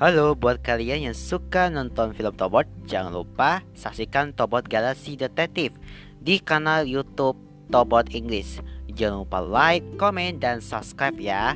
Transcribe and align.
Halo 0.00 0.32
buat 0.32 0.64
kalian 0.64 1.12
yang 1.12 1.12
suka 1.12 1.68
nonton 1.68 2.16
film 2.16 2.32
Tobot, 2.32 2.64
jangan 2.88 3.20
lupa 3.20 3.60
saksikan 3.76 4.32
Tobot 4.32 4.64
Galaxy 4.64 5.12
Detective 5.12 5.76
di 6.24 6.40
kanal 6.40 6.88
YouTube 6.88 7.36
Tobot 7.68 8.08
English. 8.16 8.64
Jangan 8.96 9.28
lupa 9.28 9.44
like, 9.44 9.84
komen, 10.00 10.40
dan 10.40 10.64
subscribe 10.64 11.20
ya. 11.20 11.52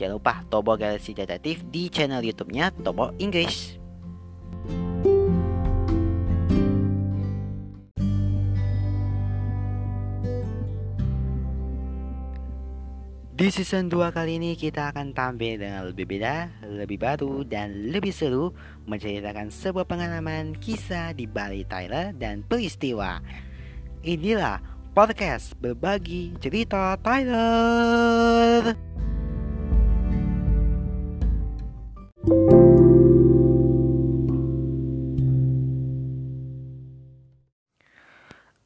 Jangan 0.00 0.16
lupa 0.16 0.40
Tobot 0.48 0.80
Galaxy 0.80 1.12
Detective 1.12 1.60
di 1.68 1.92
channel 1.92 2.24
YouTube-nya 2.24 2.72
Tobot 2.80 3.12
English. 3.20 3.77
Di 13.38 13.54
season 13.54 13.86
2 13.86 14.10
kali 14.10 14.42
ini 14.42 14.58
kita 14.58 14.90
akan 14.90 15.14
tampil 15.14 15.62
dengan 15.62 15.86
lebih 15.86 16.10
beda, 16.10 16.50
lebih 16.66 16.98
baru, 16.98 17.46
dan 17.46 17.94
lebih 17.94 18.10
seru 18.10 18.50
Menceritakan 18.90 19.54
sebuah 19.54 19.86
pengalaman 19.86 20.58
kisah 20.58 21.14
di 21.14 21.30
Bali 21.30 21.62
Tyler 21.62 22.10
dan 22.18 22.42
peristiwa. 22.42 23.22
Inilah 24.02 24.58
podcast 24.90 25.54
berbagi 25.62 26.34
cerita 26.42 26.98
Tyler 26.98 28.74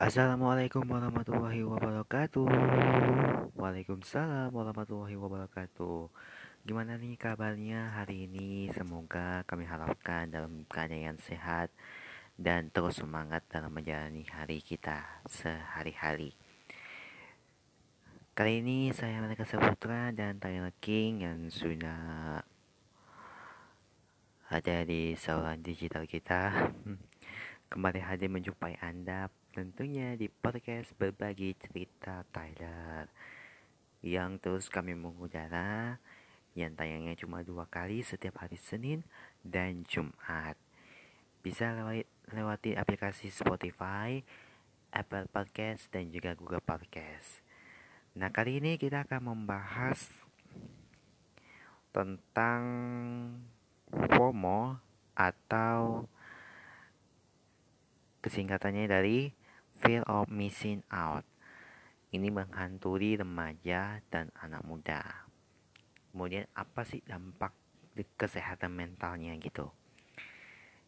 Assalamualaikum 0.02 0.83
warahmatullahi 0.83 1.62
wabarakatuh. 1.62 2.51
Waalaikumsalam 3.55 4.51
warahmatullahi 4.51 5.15
wabarakatuh. 5.15 6.11
Gimana 6.67 6.98
nih 6.98 7.14
kabarnya 7.14 7.94
hari 7.94 8.27
ini? 8.27 8.67
Semoga 8.75 9.47
kami 9.47 9.62
harapkan 9.62 10.27
dalam 10.27 10.67
keadaan 10.67 11.22
sehat 11.22 11.70
Dan 12.34 12.75
terus 12.75 12.98
semangat 12.98 13.47
dalam 13.47 13.70
menjalani 13.70 14.27
hari 14.27 14.59
kita 14.59 15.22
sehari-hari. 15.31 16.34
Kali 18.34 18.59
ini 18.59 18.91
saya 18.91 19.22
Malika 19.22 19.47
Saputra 19.47 20.11
dan 20.11 20.42
Tyler 20.42 20.75
King 20.83 21.22
yang 21.22 21.47
sudah 21.47 22.42
ada 24.50 24.77
di 24.83 25.14
saluran 25.14 25.62
digital 25.62 26.11
kita. 26.11 26.75
Kembali 27.70 28.03
hadir 28.03 28.27
menjumpai 28.27 28.83
Anda 28.83 29.31
tentunya 29.53 30.17
di 30.17 30.33
podcast 30.33 30.97
berbagi 30.97 31.53
cerita 31.61 32.25
Tyler 32.33 33.05
yang 34.00 34.41
terus 34.41 34.72
kami 34.72 34.97
mengudara 34.97 36.00
yang 36.56 36.72
tayangnya 36.72 37.12
cuma 37.20 37.44
dua 37.44 37.69
kali 37.69 38.00
setiap 38.00 38.41
hari 38.41 38.56
Senin 38.56 39.05
dan 39.44 39.84
Jumat. 39.84 40.56
Bisa 41.44 41.69
lewat, 41.77 42.09
lewati 42.33 42.81
aplikasi 42.81 43.28
Spotify, 43.28 44.25
Apple 44.89 45.28
Podcast, 45.28 45.92
dan 45.92 46.09
juga 46.09 46.33
Google 46.33 46.64
Podcast. 46.64 47.44
Nah 48.16 48.33
kali 48.33 48.56
ini 48.56 48.81
kita 48.81 49.05
akan 49.05 49.37
membahas 49.37 50.00
tentang 51.92 52.64
FOMO 54.16 54.81
atau 55.12 56.09
kesingkatannya 58.25 58.89
dari 58.89 59.41
fear 59.83 60.06
of 60.06 60.30
missing 60.30 60.86
out. 60.94 61.27
Ini 62.14 62.30
menghantui 62.30 63.19
remaja 63.19 63.98
dan 64.08 64.30
anak 64.38 64.62
muda. 64.62 65.27
Kemudian 66.14 66.47
apa 66.55 66.86
sih 66.86 67.02
dampak 67.02 67.50
kesehatan 68.14 68.70
mentalnya 68.72 69.34
gitu? 69.42 69.75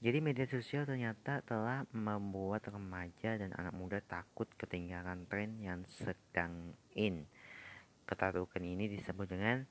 Jadi 0.05 0.21
media 0.21 0.45
sosial 0.45 0.85
ternyata 0.85 1.41
telah 1.43 1.89
membuat 1.91 2.69
remaja 2.69 3.41
dan 3.41 3.57
anak 3.57 3.73
muda 3.73 3.99
takut 4.05 4.45
ketinggalan 4.61 5.25
tren 5.27 5.57
yang 5.65 5.81
sedang 5.89 6.77
in. 6.93 7.25
Ketakutan 8.05 8.69
ini 8.69 8.85
disebut 8.93 9.25
dengan 9.33 9.65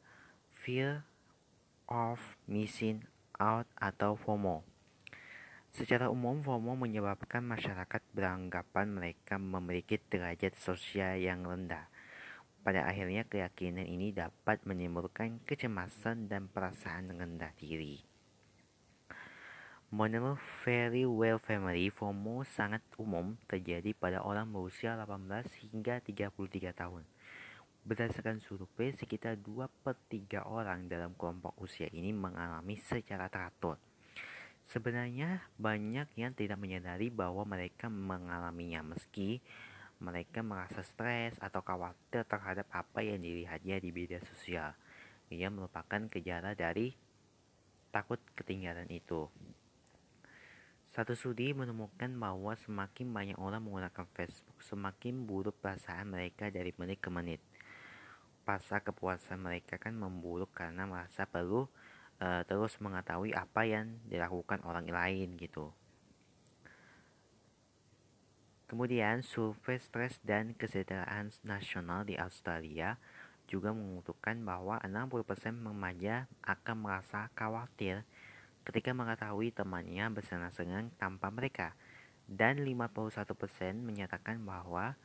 fear 0.49 1.05
of 1.85 2.17
missing 2.49 3.05
out 3.37 3.69
atau 3.77 4.17
FOMO. 4.17 4.72
Secara 5.73 6.05
umum, 6.05 6.37
FOMO 6.45 6.77
menyebabkan 6.77 7.41
masyarakat 7.41 7.97
beranggapan 8.13 8.93
mereka 8.93 9.41
memiliki 9.41 9.97
derajat 9.97 10.53
sosial 10.53 11.17
yang 11.17 11.41
rendah. 11.41 11.89
Pada 12.61 12.85
akhirnya, 12.85 13.25
keyakinan 13.25 13.89
ini 13.89 14.13
dapat 14.13 14.61
menimbulkan 14.69 15.41
kecemasan 15.49 16.29
dan 16.29 16.45
perasaan 16.45 17.17
rendah 17.17 17.49
diri. 17.57 18.05
Menurut 19.89 20.37
Very 20.61 21.09
Well 21.09 21.41
Family, 21.41 21.89
FOMO 21.89 22.45
sangat 22.45 22.85
umum 23.01 23.33
terjadi 23.49 23.97
pada 23.97 24.21
orang 24.21 24.53
berusia 24.53 24.93
18 24.93 25.57
hingga 25.57 26.05
33 26.05 26.69
tahun. 26.69 27.01
Berdasarkan 27.81 28.45
survei, 28.45 28.93
sekitar 28.93 29.41
2 29.41 29.65
per 29.81 29.97
3 30.05 30.45
orang 30.45 30.85
dalam 30.85 31.17
kelompok 31.17 31.57
usia 31.57 31.89
ini 31.89 32.13
mengalami 32.13 32.77
secara 32.77 33.25
teratur. 33.25 33.81
Sebenarnya 34.69 35.43
banyak 35.59 36.07
yang 36.15 36.31
tidak 36.31 36.57
menyadari 36.57 37.11
bahwa 37.11 37.43
mereka 37.43 37.91
mengalaminya 37.91 38.81
meski 38.95 39.43
mereka 40.03 40.43
merasa 40.43 40.83
stres 40.83 41.39
atau 41.39 41.63
khawatir 41.63 42.27
terhadap 42.27 42.67
apa 42.75 42.99
yang 42.99 43.23
dilihatnya 43.23 43.79
di 43.79 43.89
media 43.95 44.19
sosial. 44.19 44.75
Ia 45.31 45.47
merupakan 45.47 46.11
gejala 46.11 46.51
dari 46.53 46.91
takut 47.93 48.19
ketinggalan 48.35 48.91
itu. 48.91 49.31
Satu 50.93 51.17
studi 51.17 51.55
menemukan 51.57 52.11
bahwa 52.21 52.53
semakin 52.53 53.09
banyak 53.09 53.37
orang 53.41 53.65
menggunakan 53.65 54.05
Facebook, 54.13 54.61
semakin 54.61 55.25
buruk 55.25 55.57
perasaan 55.57 56.05
mereka 56.05 56.53
dari 56.53 56.69
menit 56.77 57.01
ke 57.01 57.09
menit. 57.09 57.41
Pasar 58.45 58.85
kepuasan 58.85 59.41
mereka 59.41 59.81
kan 59.81 59.97
memburuk 59.97 60.53
karena 60.53 60.85
merasa 60.85 61.25
perlu 61.25 61.65
uh, 62.23 62.41
terus 62.47 62.79
mengetahui 62.79 63.35
apa 63.35 63.67
yang 63.67 63.99
dilakukan 64.07 64.63
orang 64.63 64.87
lain 64.87 65.35
gitu. 65.35 65.75
Kemudian, 68.71 69.21
survei 69.21 69.77
stres 69.77 70.17
dan 70.25 70.55
kesejahteraan 70.57 71.29
nasional 71.45 72.07
di 72.07 72.17
Australia 72.17 72.97
juga 73.45 73.69
mengutukan 73.69 74.33
bahwa 74.41 74.81
60% 74.81 75.61
remaja 75.61 76.25
akan 76.41 76.75
merasa 76.79 77.29
khawatir 77.37 78.01
ketika 78.63 78.95
mengetahui 78.95 79.51
temannya 79.53 80.07
bersenang-senang 80.09 80.89
tanpa 80.95 81.29
mereka 81.29 81.75
dan 82.25 82.63
51% 82.63 83.03
menyatakan 83.83 84.41
bahwa 84.41 84.95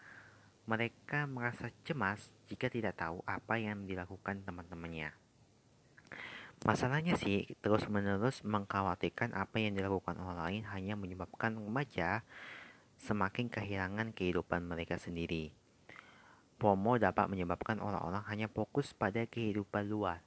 mereka 0.65 1.27
merasa 1.27 1.69
cemas 1.83 2.31
jika 2.47 2.71
tidak 2.73 2.97
tahu 2.97 3.21
apa 3.27 3.59
yang 3.59 3.85
dilakukan 3.85 4.41
teman-temannya. 4.47 5.28
Masalahnya 6.67 7.15
sih 7.15 7.47
terus-menerus 7.63 8.43
mengkhawatirkan 8.43 9.31
apa 9.31 9.63
yang 9.63 9.79
dilakukan 9.79 10.19
orang 10.19 10.39
lain 10.43 10.63
hanya 10.75 10.99
menyebabkan 10.99 11.55
remaja 11.55 12.27
semakin 12.99 13.47
kehilangan 13.47 14.11
kehidupan 14.11 14.67
mereka 14.67 14.99
sendiri. 14.99 15.55
FOMO 16.59 16.99
dapat 16.99 17.31
menyebabkan 17.31 17.79
orang-orang 17.79 18.27
hanya 18.27 18.51
fokus 18.51 18.91
pada 18.91 19.23
kehidupan 19.31 19.87
luar, 19.87 20.19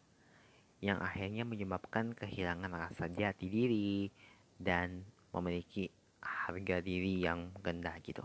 yang 0.79 1.03
akhirnya 1.03 1.43
menyebabkan 1.43 2.15
kehilangan 2.15 2.71
rasa 2.71 3.11
jati 3.11 3.51
diri 3.51 4.07
dan 4.55 5.03
memiliki 5.35 5.91
harga 6.23 6.79
diri 6.79 7.19
yang 7.19 7.51
rendah 7.59 7.99
gitu. 7.99 8.23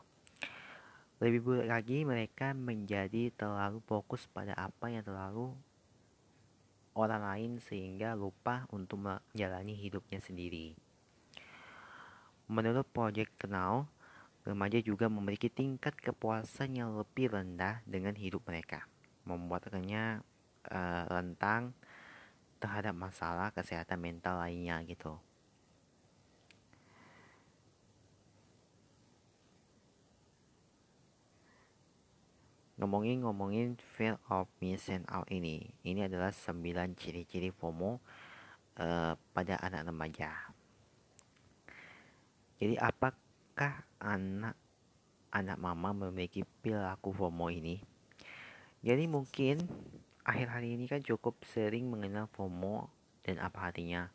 Lebih 1.18 1.40
buruk 1.42 1.66
lagi, 1.66 2.06
mereka 2.06 2.54
menjadi 2.54 3.34
terlalu 3.34 3.82
fokus 3.82 4.28
pada 4.30 4.54
apa 4.54 4.92
yang 4.92 5.02
terlalu 5.02 5.50
orang 6.96 7.22
lain 7.22 7.52
sehingga 7.60 8.16
lupa 8.16 8.64
untuk 8.72 9.04
menjalani 9.04 9.76
hidupnya 9.76 10.18
sendiri. 10.18 10.72
Menurut 12.48 12.88
Project 12.88 13.36
Kenal, 13.36 13.84
remaja 14.48 14.80
juga 14.80 15.12
memiliki 15.12 15.52
tingkat 15.52 15.92
kepuasan 16.00 16.78
yang 16.78 16.96
lebih 16.96 17.36
rendah 17.36 17.84
dengan 17.84 18.16
hidup 18.16 18.46
mereka, 18.48 18.88
membuatnya 19.28 20.24
uh, 20.72 21.04
rentang 21.10 21.76
terhadap 22.56 22.96
masalah 22.96 23.52
kesehatan 23.52 24.00
mental 24.00 24.40
lainnya 24.40 24.80
gitu. 24.88 25.20
Ngomongin-ngomongin 32.76 33.80
fear 33.96 34.20
of 34.28 34.52
missing 34.60 35.00
out 35.08 35.24
ini, 35.32 35.64
ini 35.80 36.04
adalah 36.04 36.28
9 36.28 36.60
ciri-ciri 36.92 37.48
FOMO 37.48 38.04
uh, 38.76 39.16
pada 39.32 39.56
anak 39.64 39.88
remaja. 39.88 40.52
Jadi 42.60 42.76
apakah 42.76 43.84
anak 44.00 44.56
anak 45.32 45.56
mama 45.60 45.92
memiliki 45.92 46.44
perilaku 46.44 47.16
FOMO 47.16 47.48
ini? 47.48 47.80
Jadi 48.84 49.08
mungkin 49.08 49.60
akhir 50.24 50.52
hari 50.52 50.76
ini 50.76 50.84
kan 50.84 51.00
cukup 51.00 51.40
sering 51.48 51.88
mengenal 51.88 52.28
FOMO 52.36 52.92
dan 53.24 53.40
apa 53.40 53.72
artinya. 53.72 54.12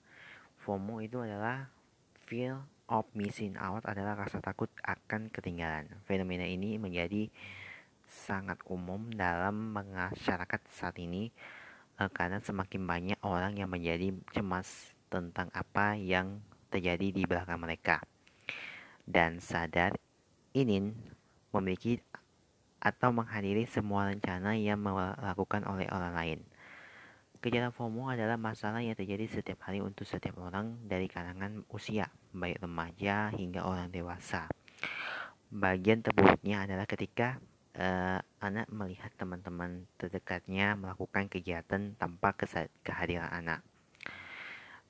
FOMO 0.61 1.01
itu 1.01 1.17
adalah 1.17 1.69
fear 2.29 2.61
of 2.91 3.09
missing 3.17 3.57
out 3.57 3.81
adalah 3.89 4.13
rasa 4.13 4.37
takut 4.37 4.69
akan 4.85 5.31
ketinggalan. 5.33 5.89
Fenomena 6.05 6.45
ini 6.45 6.77
menjadi 6.77 7.31
sangat 8.11 8.59
umum 8.67 9.07
dalam 9.15 9.71
masyarakat 9.71 10.61
saat 10.67 10.99
ini 10.99 11.31
eh, 11.95 12.11
karena 12.11 12.43
semakin 12.43 12.83
banyak 12.83 13.19
orang 13.23 13.55
yang 13.55 13.71
menjadi 13.71 14.11
cemas 14.35 14.67
tentang 15.07 15.47
apa 15.55 15.95
yang 15.95 16.43
terjadi 16.67 17.15
di 17.15 17.23
belakang 17.23 17.63
mereka 17.63 18.03
dan 19.07 19.39
sadar 19.39 19.95
ingin 20.51 20.91
memiliki 21.55 22.03
atau 22.81 23.13
menghadiri 23.13 23.63
semua 23.69 24.09
rencana 24.09 24.57
yang 24.57 24.81
dilakukan 24.81 25.63
oleh 25.69 25.87
orang 25.93 26.13
lain. 26.17 26.39
Gejala 27.41 27.73
FOMO 27.73 28.09
adalah 28.09 28.37
masalah 28.37 28.85
yang 28.85 28.93
terjadi 28.93 29.25
setiap 29.25 29.65
hari 29.65 29.81
untuk 29.81 30.05
setiap 30.05 30.37
orang 30.37 30.77
dari 30.85 31.09
kalangan 31.09 31.65
usia, 31.73 32.09
baik 32.33 32.61
remaja 32.61 33.33
hingga 33.33 33.65
orang 33.65 33.89
dewasa. 33.89 34.45
Bagian 35.49 36.05
terburuknya 36.05 36.69
adalah 36.69 36.85
ketika 36.85 37.41
uh, 37.77 38.19
anak 38.43 38.67
melihat 38.71 39.11
teman-teman 39.15 39.87
terdekatnya 39.95 40.75
melakukan 40.75 41.31
kegiatan 41.31 41.95
tanpa 41.95 42.35
kehadiran 42.83 43.29
anak. 43.31 43.61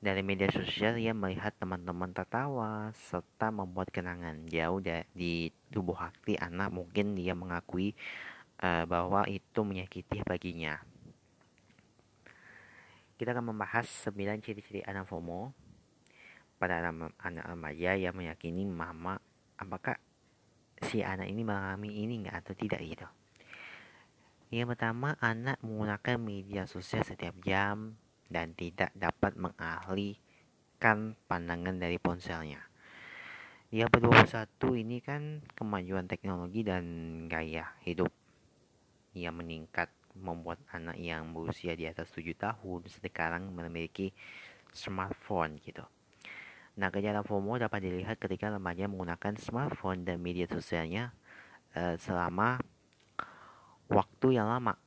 Dari 0.02 0.26
media 0.26 0.50
sosial 0.50 0.98
ia 0.98 1.14
melihat 1.14 1.54
teman-teman 1.62 2.10
tertawa 2.10 2.90
serta 2.98 3.54
membuat 3.54 3.94
kenangan 3.94 4.50
jauh 4.50 4.82
di 5.14 5.54
tubuh 5.70 5.94
hati 5.94 6.34
anak 6.42 6.74
mungkin 6.74 7.14
dia 7.14 7.38
mengakui 7.38 7.94
uh, 8.66 8.90
bahwa 8.90 9.30
itu 9.30 9.62
menyakiti 9.62 10.26
baginya. 10.26 10.82
Kita 13.14 13.38
akan 13.38 13.54
membahas 13.54 13.86
9 14.10 14.42
ciri-ciri 14.42 14.82
anak 14.82 15.06
FOMO 15.06 15.54
pada 16.58 16.90
anak 17.22 17.46
remaja 17.46 17.94
yang 17.94 18.18
meyakini 18.18 18.66
mama 18.66 19.22
apakah 19.62 20.02
si 20.86 21.06
anak 21.06 21.30
ini 21.30 21.46
mengalami 21.46 22.04
ini 22.04 22.22
enggak 22.22 22.46
atau 22.46 22.54
tidak 22.58 22.82
gitu. 22.82 23.08
Yang 24.52 24.76
pertama, 24.76 25.16
anak 25.24 25.64
menggunakan 25.64 26.18
media 26.20 26.68
sosial 26.68 27.08
setiap 27.08 27.40
jam 27.40 27.96
dan 28.28 28.52
tidak 28.52 28.92
dapat 28.92 29.40
mengalihkan 29.40 31.16
pandangan 31.32 31.80
dari 31.80 31.96
ponselnya. 31.96 32.60
Yang 33.72 33.90
kedua 33.96 34.28
satu 34.28 34.76
ini 34.76 35.00
kan 35.00 35.40
kemajuan 35.56 36.04
teknologi 36.04 36.68
dan 36.68 36.84
gaya 37.32 37.72
hidup 37.88 38.12
yang 39.16 39.40
meningkat 39.40 39.88
membuat 40.12 40.60
anak 40.76 41.00
yang 41.00 41.32
berusia 41.32 41.72
di 41.80 41.88
atas 41.88 42.12
7 42.12 42.36
tahun 42.36 42.84
sekarang 42.92 43.48
memiliki 43.48 44.12
smartphone 44.76 45.56
gitu. 45.64 45.88
Nah, 46.80 46.88
gejala 46.88 47.26
FOMO 47.26 47.60
dapat 47.60 47.84
dilihat 47.84 48.16
ketika 48.22 48.48
remaja 48.48 48.88
menggunakan 48.88 49.36
smartphone 49.36 50.08
dan 50.08 50.24
media 50.24 50.48
sosialnya 50.48 51.12
uh, 51.76 52.00
selama 52.00 52.64
waktu 53.92 54.40
yang 54.40 54.48
lama 54.48 54.80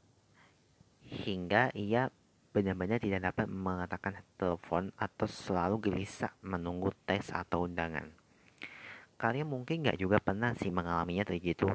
hingga 1.05 1.69
ia 1.77 2.09
benar-benar 2.57 3.03
tidak 3.03 3.35
dapat 3.35 3.47
mengatakan 3.51 4.25
telepon 4.41 4.95
atau 4.97 5.27
selalu 5.29 5.77
gelisah 5.91 6.33
menunggu 6.41 6.95
tes 7.05 7.29
atau 7.35 7.69
undangan. 7.69 8.09
Kalian 9.21 9.51
mungkin 9.51 9.85
nggak 9.85 10.01
juga 10.01 10.19
pernah 10.23 10.57
sih 10.57 10.73
mengalaminya 10.73 11.29
begitu 11.29 11.69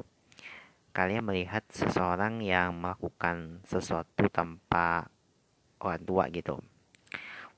kalian 0.90 1.22
melihat 1.22 1.62
seseorang 1.70 2.42
yang 2.42 2.74
melakukan 2.74 3.62
sesuatu 3.62 4.26
tanpa 4.26 5.06
orang 5.78 6.02
tua 6.02 6.24
gitu. 6.34 6.58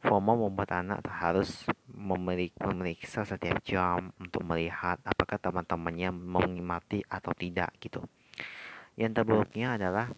FOMO 0.03 0.51
membuat 0.51 0.83
anak 0.83 1.07
harus 1.07 1.63
memeriksa 1.87 3.23
setiap 3.23 3.63
jam 3.63 4.11
untuk 4.19 4.43
melihat 4.43 4.99
apakah 5.07 5.39
teman-temannya 5.39 6.11
mengimati 6.11 7.07
atau 7.07 7.31
tidak 7.39 7.71
gitu. 7.79 8.03
Yang 8.99 9.23
terburuknya 9.23 9.79
adalah 9.79 10.11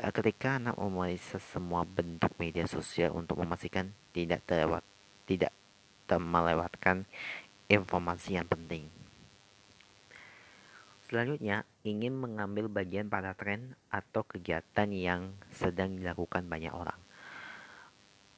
eh, 0.00 0.12
ketika 0.16 0.56
anak 0.56 0.80
memeriksa 0.80 1.36
semua 1.36 1.84
bentuk 1.84 2.32
media 2.40 2.64
sosial 2.64 3.12
untuk 3.12 3.36
memastikan 3.44 3.92
tidak 4.16 4.40
terlewat 4.48 4.80
tidak 5.28 5.52
melewatkan 6.08 7.04
informasi 7.68 8.38
yang 8.40 8.48
penting. 8.48 8.88
Selanjutnya, 11.06 11.62
ingin 11.86 12.18
mengambil 12.18 12.66
bagian 12.66 13.06
pada 13.06 13.30
tren 13.38 13.78
atau 13.94 14.26
kegiatan 14.26 14.90
yang 14.90 15.38
sedang 15.54 15.94
dilakukan 15.94 16.50
banyak 16.50 16.74
orang. 16.74 17.05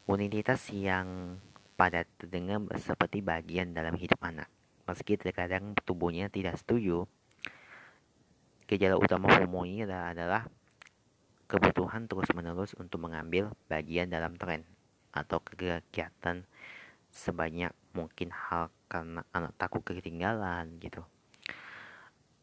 Unitas 0.09 0.73
yang 0.73 1.37
pada 1.77 2.09
terdengar 2.17 2.65
seperti 2.81 3.21
bagian 3.21 3.77
dalam 3.77 3.93
hidup 3.95 4.17
anak. 4.25 4.49
Meski 4.89 5.21
terkadang 5.21 5.77
tubuhnya 5.85 6.33
tidak 6.33 6.57
setuju, 6.57 7.05
gejala 8.65 8.97
utama 8.97 9.29
adalah, 9.37 10.17
adalah 10.17 10.43
kebutuhan 11.45 12.09
terus-menerus 12.09 12.73
untuk 12.81 13.05
mengambil 13.05 13.53
bagian 13.69 14.09
dalam 14.09 14.37
tren 14.41 14.65
atau 15.13 15.41
kegiatan 15.41 16.45
sebanyak 17.09 17.73
mungkin 17.97 18.29
hal 18.29 18.69
karena 18.89 19.25
anak 19.33 19.57
takut 19.57 19.81
ketinggalan 19.81 20.77
gitu 20.81 21.01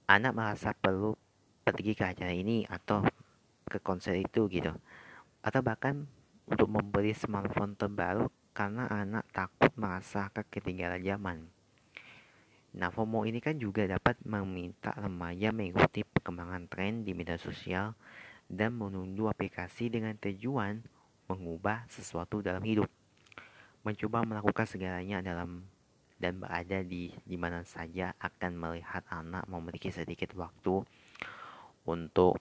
anak 0.10 0.34
merasa 0.34 0.74
perlu 0.74 1.14
pergi 1.62 1.94
ke 1.94 2.04
acara 2.06 2.34
ini 2.34 2.66
atau 2.66 3.06
ke 3.70 3.78
konser 3.82 4.18
itu 4.18 4.50
gitu 4.50 4.74
atau 5.46 5.62
bahkan 5.62 6.10
untuk 6.45 6.69
membeli 6.69 7.12
smartphone 7.18 7.74
terbaru 7.74 8.30
karena 8.56 8.88
anak 8.88 9.25
takut 9.33 9.74
merasa 9.75 10.30
ketinggalan 10.31 11.01
zaman. 11.01 11.38
Nah, 12.75 12.92
FOMO 12.92 13.24
ini 13.24 13.39
kan 13.39 13.56
juga 13.56 13.88
dapat 13.88 14.19
meminta 14.27 14.92
remaja 14.95 15.56
mengikuti 15.56 16.03
perkembangan 16.03 16.68
tren 16.68 17.07
di 17.07 17.15
media 17.15 17.39
sosial 17.39 17.95
dan 18.51 18.75
menunduh 18.75 19.31
aplikasi 19.31 19.88
dengan 19.88 20.13
tujuan 20.19 20.83
mengubah 21.31 21.88
sesuatu 21.88 22.44
dalam 22.44 22.62
hidup. 22.62 22.92
Mencoba 23.88 24.27
melakukan 24.27 24.68
segalanya 24.68 25.24
dalam 25.24 25.63
dan 26.19 26.39
berada 26.39 26.80
di 26.83 27.12
di 27.27 27.36
mana 27.36 27.63
saja 27.68 28.15
akan 28.19 28.51
melihat 28.56 29.03
anak 29.12 29.44
memiliki 29.51 29.92
sedikit 29.92 30.31
waktu 30.36 30.83
untuk 31.86 32.39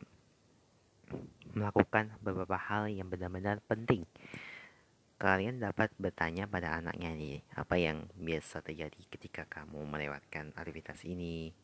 melakukan 1.54 2.14
beberapa 2.20 2.58
hal 2.58 2.90
yang 2.90 3.06
benar-benar 3.08 3.62
penting. 3.64 4.04
Kalian 5.16 5.62
dapat 5.62 5.94
bertanya 5.96 6.50
pada 6.50 6.74
anaknya 6.76 7.14
nih, 7.14 7.38
apa 7.54 7.78
yang 7.78 8.10
biasa 8.18 8.60
terjadi 8.60 8.98
ketika 9.08 9.46
kamu 9.46 9.86
melewatkan 9.86 10.50
aktivitas 10.58 11.06
ini. 11.06 11.54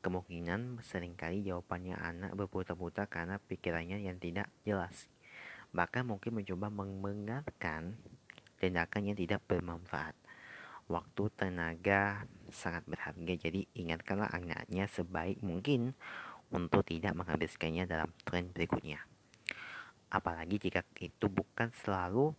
Kemungkinan 0.00 0.80
sering 0.80 1.16
kali 1.16 1.44
jawabannya 1.44 1.96
anak 1.96 2.32
berputar-putar 2.36 3.08
karena 3.08 3.36
pikirannya 3.40 4.00
yang 4.00 4.16
tidak 4.16 4.48
jelas. 4.64 5.08
Bahkan 5.72 6.08
mungkin 6.08 6.40
mencoba 6.40 6.72
mendengarkan 6.72 7.96
tindakan 8.60 9.02
yang 9.12 9.16
tidak 9.16 9.40
bermanfaat 9.48 10.16
waktu 10.90 11.30
tenaga 11.38 12.26
sangat 12.50 12.82
berharga 12.90 13.38
jadi 13.38 13.62
ingatkanlah 13.78 14.26
anaknya 14.34 14.90
sebaik 14.90 15.38
mungkin 15.40 15.94
untuk 16.50 16.82
tidak 16.86 17.14
menghabiskannya 17.14 17.86
dalam 17.86 18.10
tren 18.26 18.50
berikutnya. 18.50 19.02
Apalagi 20.10 20.58
jika 20.58 20.82
itu 20.98 21.30
bukan 21.30 21.70
selalu 21.70 22.34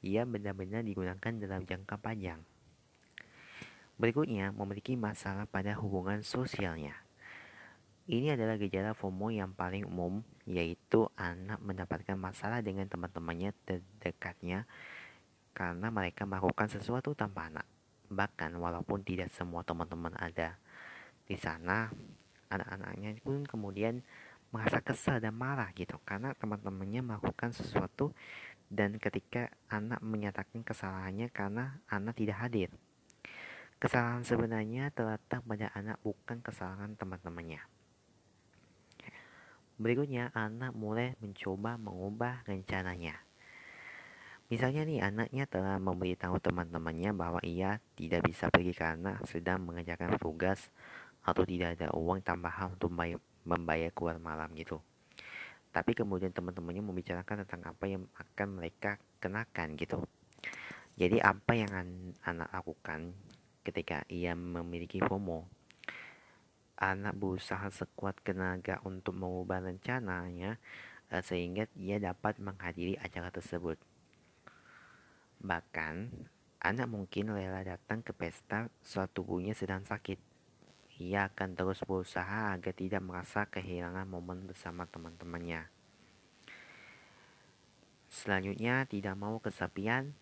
ia 0.00 0.24
benar-benar 0.24 0.80
digunakan 0.80 1.32
dalam 1.36 1.68
jangka 1.68 2.00
panjang. 2.00 2.40
Berikutnya 4.00 4.48
memiliki 4.56 4.96
masalah 4.96 5.44
pada 5.44 5.76
hubungan 5.76 6.24
sosialnya. 6.24 6.96
Ini 8.08 8.34
adalah 8.34 8.56
gejala 8.56 8.96
FOMO 8.96 9.28
yang 9.28 9.52
paling 9.52 9.84
umum, 9.84 10.24
yaitu 10.48 11.06
anak 11.20 11.60
mendapatkan 11.60 12.16
masalah 12.16 12.64
dengan 12.64 12.88
teman-temannya 12.88 13.52
terdekatnya 13.68 14.64
karena 15.52 15.92
mereka 15.92 16.24
melakukan 16.24 16.72
sesuatu 16.72 17.12
tanpa 17.12 17.52
anak. 17.52 17.68
Bahkan 18.08 18.56
walaupun 18.56 19.04
tidak 19.04 19.28
semua 19.30 19.62
teman-teman 19.62 20.16
ada 20.16 20.56
di 21.28 21.36
sana, 21.36 21.92
anak-anaknya 22.50 23.22
pun 23.22 23.46
kemudian 23.46 24.02
merasa 24.50 24.82
kesal 24.82 25.22
dan 25.22 25.38
marah 25.38 25.70
gitu 25.78 25.96
karena 26.02 26.34
teman-temannya 26.34 27.06
melakukan 27.06 27.54
sesuatu 27.54 28.10
dan 28.66 28.98
ketika 28.98 29.50
anak 29.70 30.02
menyatakan 30.02 30.62
kesalahannya 30.66 31.30
karena 31.30 31.82
anak 31.90 32.18
tidak 32.18 32.38
hadir. 32.42 32.70
Kesalahan 33.80 34.22
sebenarnya 34.22 34.92
terletak 34.92 35.40
pada 35.40 35.72
anak 35.72 35.96
bukan 36.04 36.44
kesalahan 36.44 36.94
teman-temannya. 37.00 37.64
Berikutnya, 39.80 40.28
anak 40.36 40.76
mulai 40.76 41.16
mencoba 41.24 41.80
mengubah 41.80 42.44
rencananya. 42.44 43.16
Misalnya 44.52 44.84
nih 44.84 45.00
anaknya 45.00 45.48
telah 45.48 45.80
memberitahu 45.80 46.36
teman-temannya 46.42 47.16
bahwa 47.16 47.40
ia 47.40 47.80
tidak 47.96 48.28
bisa 48.28 48.52
pergi 48.52 48.76
karena 48.76 49.16
sedang 49.24 49.64
mengerjakan 49.64 50.20
tugas 50.20 50.68
atau 51.24 51.42
tidak 51.44 51.76
ada 51.78 51.92
uang 51.92 52.24
tambahan 52.24 52.74
untuk 52.74 52.90
membayar 53.44 53.90
keluar 53.92 54.16
malam 54.16 54.50
gitu. 54.56 54.80
Tapi 55.70 55.94
kemudian 55.94 56.34
teman-temannya 56.34 56.82
membicarakan 56.82 57.46
tentang 57.46 57.62
apa 57.70 57.84
yang 57.86 58.02
akan 58.18 58.48
mereka 58.58 58.98
kenakan 59.22 59.78
gitu. 59.78 60.02
Jadi 60.98 61.22
apa 61.22 61.54
yang 61.54 61.70
anak 62.26 62.50
lakukan 62.50 63.14
ketika 63.62 64.02
ia 64.10 64.34
memiliki 64.34 64.98
FOMO? 64.98 65.46
Anak 66.80 67.14
berusaha 67.14 67.70
sekuat 67.70 68.18
tenaga 68.24 68.80
untuk 68.82 69.14
mengubah 69.14 69.62
rencananya 69.62 70.58
eh, 71.12 71.22
sehingga 71.22 71.68
ia 71.76 72.00
dapat 72.02 72.40
menghadiri 72.40 72.98
acara 72.98 73.28
tersebut. 73.30 73.76
Bahkan, 75.40 75.94
anak 76.60 76.88
mungkin 76.88 77.32
rela 77.32 77.64
datang 77.64 78.04
ke 78.04 78.12
pesta 78.12 78.68
saat 78.84 79.12
tubuhnya 79.12 79.56
sedang 79.56 79.84
sakit. 79.88 80.29
Ia 81.00 81.32
akan 81.32 81.56
terus 81.56 81.80
berusaha 81.88 82.52
agar 82.52 82.76
tidak 82.76 83.00
merasa 83.00 83.48
kehilangan 83.48 84.04
momen 84.04 84.44
bersama 84.44 84.84
teman-temannya. 84.84 85.64
Selanjutnya, 88.12 88.84
tidak 88.84 89.16
mau 89.16 89.40
kesepian 89.40 90.12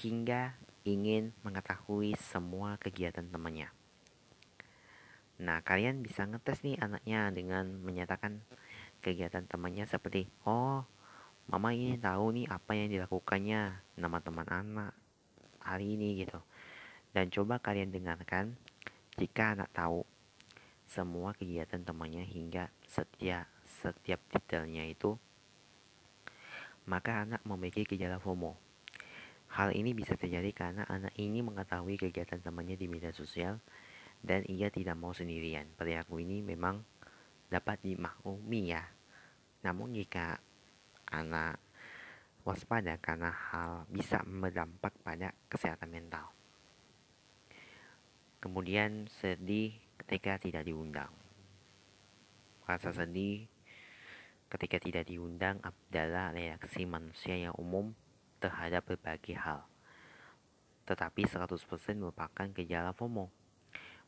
hingga 0.00 0.56
ingin 0.88 1.36
mengetahui 1.44 2.16
semua 2.16 2.80
kegiatan 2.80 3.28
temannya. 3.28 3.68
Nah, 5.42 5.60
kalian 5.60 6.00
bisa 6.00 6.24
ngetes 6.24 6.64
nih 6.64 6.80
anaknya 6.80 7.28
dengan 7.28 7.68
menyatakan 7.84 8.40
kegiatan 9.04 9.44
temannya 9.44 9.84
seperti, 9.84 10.32
oh, 10.48 10.80
mama 11.50 11.76
ini 11.76 12.00
tahu 12.00 12.40
nih 12.40 12.46
apa 12.48 12.72
yang 12.72 12.88
dilakukannya 12.88 13.84
nama 14.00 14.18
teman 14.24 14.48
anak 14.48 14.96
hari 15.60 16.00
ini 16.00 16.24
gitu. 16.24 16.40
Dan 17.12 17.28
coba 17.28 17.60
kalian 17.60 17.92
dengarkan 17.92 18.56
jika 19.20 19.52
anak 19.52 19.68
tahu 19.76 20.08
semua 20.92 21.32
kegiatan 21.32 21.80
temannya 21.80 22.28
hingga 22.28 22.68
setiap 22.84 23.48
setiap 23.64 24.20
detailnya 24.28 24.84
itu 24.84 25.16
maka 26.84 27.24
anak 27.24 27.40
memiliki 27.46 27.86
gejala 27.86 28.18
FOMO. 28.18 28.58
Hal 29.52 29.72
ini 29.72 29.96
bisa 29.96 30.18
terjadi 30.18 30.50
karena 30.52 30.82
anak 30.88 31.14
ini 31.16 31.40
mengetahui 31.40 31.96
kegiatan 31.96 32.40
temannya 32.40 32.76
di 32.76 32.90
media 32.90 33.12
sosial 33.14 33.60
dan 34.20 34.42
ia 34.48 34.68
tidak 34.68 34.96
mau 34.98 35.14
sendirian. 35.14 35.68
Perilaku 35.78 36.18
ini 36.20 36.40
memang 36.44 36.82
dapat 37.52 37.80
dimaklumi 37.84 38.72
ya. 38.72 38.82
Namun 39.62 39.94
jika 39.94 40.40
anak 41.12 41.60
waspada 42.42 42.98
karena 42.98 43.30
hal 43.30 43.86
bisa 43.86 44.24
berdampak 44.26 44.96
pada 45.04 45.30
kesehatan 45.46 45.94
mental. 45.94 46.32
Kemudian 48.42 49.06
sedih 49.22 49.78
ketika 50.02 50.34
tidak 50.42 50.66
diundang. 50.66 51.14
Rasa 52.66 52.90
sedih 52.90 53.46
ketika 54.50 54.82
tidak 54.82 55.06
diundang 55.06 55.62
adalah 55.62 56.34
reaksi 56.34 56.82
manusia 56.82 57.38
yang 57.38 57.54
umum 57.54 57.94
terhadap 58.42 58.82
berbagai 58.82 59.38
hal. 59.38 59.62
Tetapi 60.90 61.22
100% 61.30 61.54
merupakan 61.94 62.46
gejala 62.50 62.90
FOMO. 62.90 63.30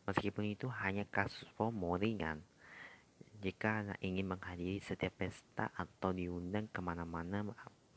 Meskipun 0.04 0.50
itu 0.50 0.66
hanya 0.82 1.06
kasus 1.06 1.46
FOMO 1.54 1.96
ringan, 1.96 2.42
jika 3.40 3.86
anak 3.86 3.98
ingin 4.02 4.26
menghadiri 4.28 4.82
setiap 4.82 5.14
pesta 5.16 5.70
atau 5.72 6.10
diundang 6.10 6.68
ke 6.68 6.82
mana-mana, 6.82 7.46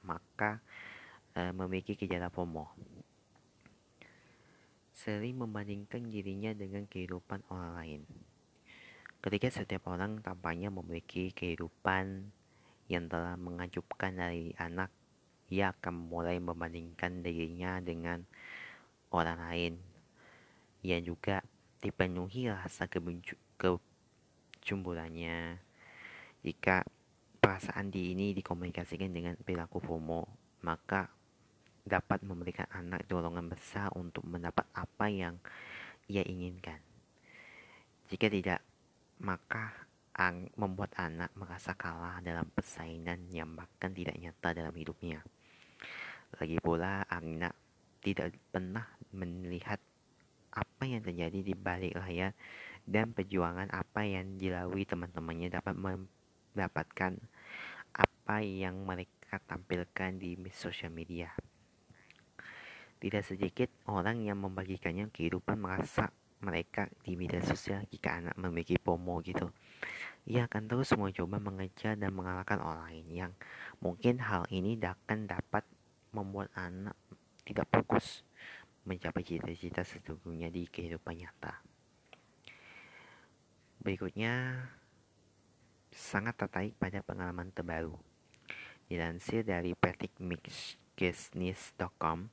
maka 0.06 0.62
e, 1.34 1.52
memiliki 1.52 1.98
gejala 1.98 2.30
FOMO 2.30 2.70
sering 4.98 5.38
membandingkan 5.38 6.10
dirinya 6.10 6.50
dengan 6.58 6.90
kehidupan 6.90 7.46
orang 7.54 7.78
lain. 7.78 8.02
Ketika 9.22 9.54
setiap 9.54 9.94
orang 9.94 10.26
tampaknya 10.26 10.74
memiliki 10.74 11.30
kehidupan 11.38 12.34
yang 12.90 13.06
telah 13.06 13.38
mengajubkan 13.38 14.18
dari 14.18 14.58
anak, 14.58 14.90
ia 15.54 15.70
akan 15.70 16.10
mulai 16.10 16.42
membandingkan 16.42 17.22
dirinya 17.22 17.78
dengan 17.78 18.26
orang 19.14 19.38
lain. 19.38 19.78
Ia 20.82 20.98
juga 21.06 21.46
dipenuhi 21.78 22.50
rasa 22.50 22.90
kecemburuannya. 22.90 25.62
Jika 26.42 26.82
perasaan 27.38 27.94
di 27.94 28.18
ini 28.18 28.34
dikomunikasikan 28.34 29.14
dengan 29.14 29.38
perilaku 29.38 29.78
FOMO, 29.78 30.26
maka 30.66 31.14
dapat 31.88 32.22
memberikan 32.22 32.68
anak 32.70 33.08
dorongan 33.08 33.48
besar 33.48 33.90
untuk 33.96 34.28
mendapat 34.28 34.68
apa 34.76 35.08
yang 35.08 35.40
ia 36.12 36.24
inginkan. 36.24 36.80
Jika 38.08 38.32
tidak, 38.32 38.62
maka 39.20 39.88
membuat 40.58 40.98
anak 40.98 41.30
merasa 41.38 41.78
kalah 41.78 42.18
dalam 42.26 42.50
persaingan 42.50 43.30
yang 43.30 43.54
bahkan 43.54 43.94
tidak 43.94 44.18
nyata 44.18 44.50
dalam 44.50 44.74
hidupnya. 44.74 45.22
Lagi 46.42 46.58
pula, 46.58 47.06
anak 47.06 47.54
tidak 48.02 48.34
pernah 48.50 48.88
melihat 49.14 49.78
apa 50.58 50.84
yang 50.90 51.06
terjadi 51.06 51.40
di 51.46 51.54
balik 51.54 51.94
layar 52.02 52.34
dan 52.88 53.14
perjuangan 53.14 53.70
apa 53.70 54.08
yang 54.08 54.42
dilalui 54.42 54.90
teman-temannya 54.90 55.54
dapat 55.54 55.76
mendapatkan 55.78 57.14
apa 57.94 58.38
yang 58.42 58.82
mereka 58.82 59.38
tampilkan 59.46 60.18
di 60.18 60.34
sosial 60.50 60.90
media. 60.90 61.30
Tidak 62.98 63.22
sedikit 63.22 63.70
orang 63.90 64.26
yang 64.26 64.42
membagikannya 64.42 65.14
kehidupan 65.14 65.62
merasa 65.62 66.10
mereka 66.42 66.90
di 67.02 67.18
media 67.18 67.42
sosial 67.42 67.82
jika 67.90 68.22
anak 68.22 68.38
memiliki 68.38 68.78
FOMO 68.78 69.22
gitu. 69.26 69.50
Ia 70.28 70.44
akan 70.46 70.68
terus 70.68 70.92
mencoba 70.94 71.40
mengejar 71.40 71.96
dan 71.96 72.12
mengalahkan 72.14 72.60
orang 72.60 72.84
lain 72.90 73.08
yang 73.10 73.32
mungkin 73.80 74.20
hal 74.20 74.44
ini 74.52 74.78
akan 74.78 75.28
dapat 75.30 75.64
membuat 76.12 76.52
anak 76.58 76.96
tidak 77.48 77.68
fokus 77.72 78.28
mencapai 78.88 79.24
cita-cita 79.24 79.84
sesungguhnya 79.84 80.50
di 80.52 80.68
kehidupan 80.68 81.18
nyata. 81.20 81.62
Berikutnya, 83.84 84.66
sangat 85.92 86.36
tertarik 86.36 86.76
pada 86.76 87.02
pengalaman 87.04 87.52
terbaru. 87.56 87.98
Dilansir 88.88 89.44
dari 89.44 89.76
practicemixbusiness.com, 89.76 92.30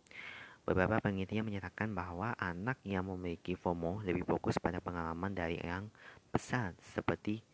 Beberapa 0.64 0.97
penelitian 0.97 1.44
menyatakan 1.44 1.92
bahwa 1.92 2.33
anak 2.40 2.80
yang 2.88 3.04
memiliki 3.04 3.52
FOMO 3.52 4.00
lebih 4.00 4.25
fokus 4.25 4.56
pada 4.56 4.80
pengalaman 4.80 5.37
dari 5.37 5.61
yang 5.61 5.92
besar 6.33 6.73
seperti 6.80 7.44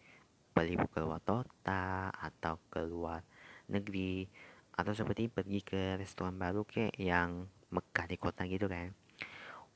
beli 0.55 0.79
keluar 0.95 1.19
kota 1.19 2.15
atau 2.15 2.63
keluar 2.71 3.27
negeri 3.67 4.31
atau 4.79 4.95
seperti 4.95 5.27
pergi 5.27 5.59
ke 5.67 5.99
restoran 5.99 6.39
baru 6.39 6.63
kayak 6.63 6.95
yang 7.03 7.51
megah 7.75 8.07
di 8.07 8.15
kota 8.15 8.47
gitu 8.47 8.71
kan. 8.71 8.95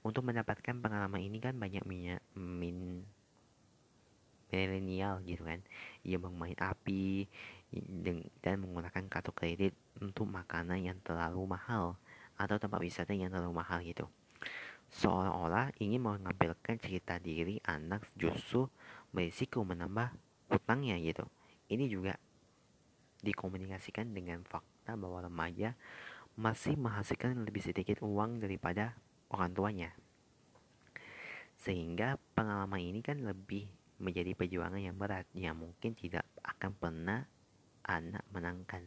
Untuk 0.07 0.23
mendapatkan 0.23 0.79
pengalaman 0.79 1.19
ini 1.19 1.43
kan 1.43 1.59
banyak 1.59 1.83
minyak 1.83 2.23
min 2.39 3.03
milenial 4.55 5.19
gitu 5.27 5.43
kan. 5.43 5.59
Ia 6.07 6.23
bermain 6.23 6.55
api 6.55 7.27
dan 8.39 8.63
menggunakan 8.63 9.11
kartu 9.11 9.35
kredit 9.35 9.75
untuk 9.99 10.31
makanan 10.31 10.87
yang 10.87 10.99
terlalu 11.03 11.51
mahal 11.51 11.99
atau 12.39 12.57
tempat 12.59 12.81
wisata 12.83 13.15
yang 13.15 13.31
terlalu 13.31 13.55
mahal 13.55 13.81
gitu. 13.83 14.07
Seolah-olah 14.95 15.75
ingin 15.83 16.07
mengampilkan 16.07 16.79
cerita 16.79 17.19
diri 17.19 17.59
anak 17.67 18.07
justru 18.15 18.71
berisiko 19.11 19.67
menambah 19.67 20.15
utangnya 20.51 20.95
gitu. 21.03 21.27
Ini 21.67 21.91
juga 21.91 22.15
dikomunikasikan 23.25 24.13
dengan 24.13 24.45
fakta 24.45 24.95
bahwa 24.95 25.25
remaja 25.25 25.75
masih 26.37 26.77
menghasilkan 26.77 27.47
lebih 27.47 27.63
sedikit 27.63 28.03
uang 28.05 28.43
daripada 28.43 28.99
orang 29.33 29.51
tuanya. 29.55 29.91
Sehingga 31.59 32.21
pengalaman 32.37 32.83
ini 32.83 33.01
kan 33.01 33.23
lebih 33.23 33.71
menjadi 34.03 34.35
perjuangan 34.35 34.83
yang 34.83 34.99
berat 34.99 35.25
yang 35.33 35.57
mungkin 35.57 35.95
tidak 35.95 36.27
akan 36.43 36.75
pernah 36.77 37.21
anak 37.87 38.27
menangkan. 38.35 38.83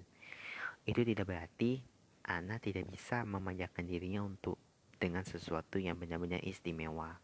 Itu 0.84 1.02
tidak 1.08 1.26
berarti 1.26 1.82
anak 2.28 2.68
tidak 2.68 2.86
bisa 2.92 3.24
memanjakan 3.24 3.88
dirinya 3.88 4.22
untuk 4.22 4.60
dengan 5.00 5.24
sesuatu 5.24 5.80
yang 5.80 5.96
benar-benar 5.96 6.44
istimewa. 6.44 7.18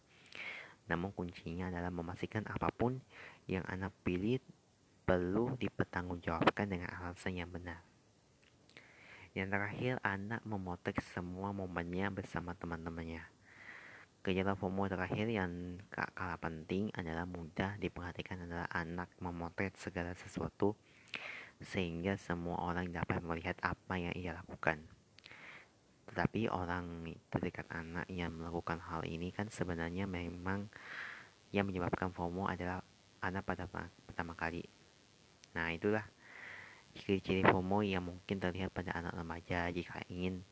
Namun 0.87 1.11
kuncinya 1.15 1.71
adalah 1.71 1.91
memastikan 1.91 2.43
apa 2.47 2.71
pun 2.71 2.99
yang 3.47 3.63
anak 3.67 3.91
pilih 4.03 4.39
perlu 5.03 5.59
dipertanggungjawabkan 5.59 6.67
dengan 6.71 6.89
alasan 6.95 7.35
yang 7.35 7.51
benar. 7.51 7.83
Yang 9.33 9.49
terakhir, 9.49 9.93
anak 10.05 10.45
memotret 10.45 11.01
semua 11.11 11.49
momennya 11.51 12.13
bersama 12.13 12.53
teman-temannya. 12.53 13.25
Gejala 14.23 14.55
FOMO 14.55 14.87
terakhir 14.87 15.27
yang 15.27 15.83
gak 15.91 16.15
kalah 16.15 16.39
penting 16.39 16.87
adalah 16.95 17.27
mudah 17.27 17.75
diperhatikan 17.75 18.47
adalah 18.47 18.71
anak 18.71 19.11
memotret 19.19 19.75
segala 19.75 20.15
sesuatu 20.15 20.79
sehingga 21.61 22.17
semua 22.17 22.57
orang 22.63 22.89
dapat 22.89 23.21
melihat 23.21 23.57
apa 23.61 23.99
yang 23.99 24.13
ia 24.15 24.33
lakukan. 24.33 24.81
Tetapi 26.09 26.49
orang 26.49 27.09
terdekat 27.33 27.65
anak 27.73 28.05
yang 28.09 28.33
melakukan 28.33 28.77
hal 28.81 29.01
ini 29.05 29.33
kan 29.33 29.49
sebenarnya 29.49 30.05
memang 30.05 30.69
yang 31.53 31.69
menyebabkan 31.69 32.09
FOMO 32.09 32.49
adalah 32.49 32.81
anak 33.21 33.45
pada 33.45 33.69
pertama 34.05 34.33
kali. 34.33 34.65
Nah 35.53 35.69
itulah 35.69 36.03
ciri-ciri 36.93 37.41
FOMO 37.45 37.81
yang 37.81 38.05
mungkin 38.05 38.37
terlihat 38.37 38.69
pada 38.69 38.93
anak 38.93 39.13
remaja 39.17 39.69
jika 39.73 40.01
ingin 40.09 40.45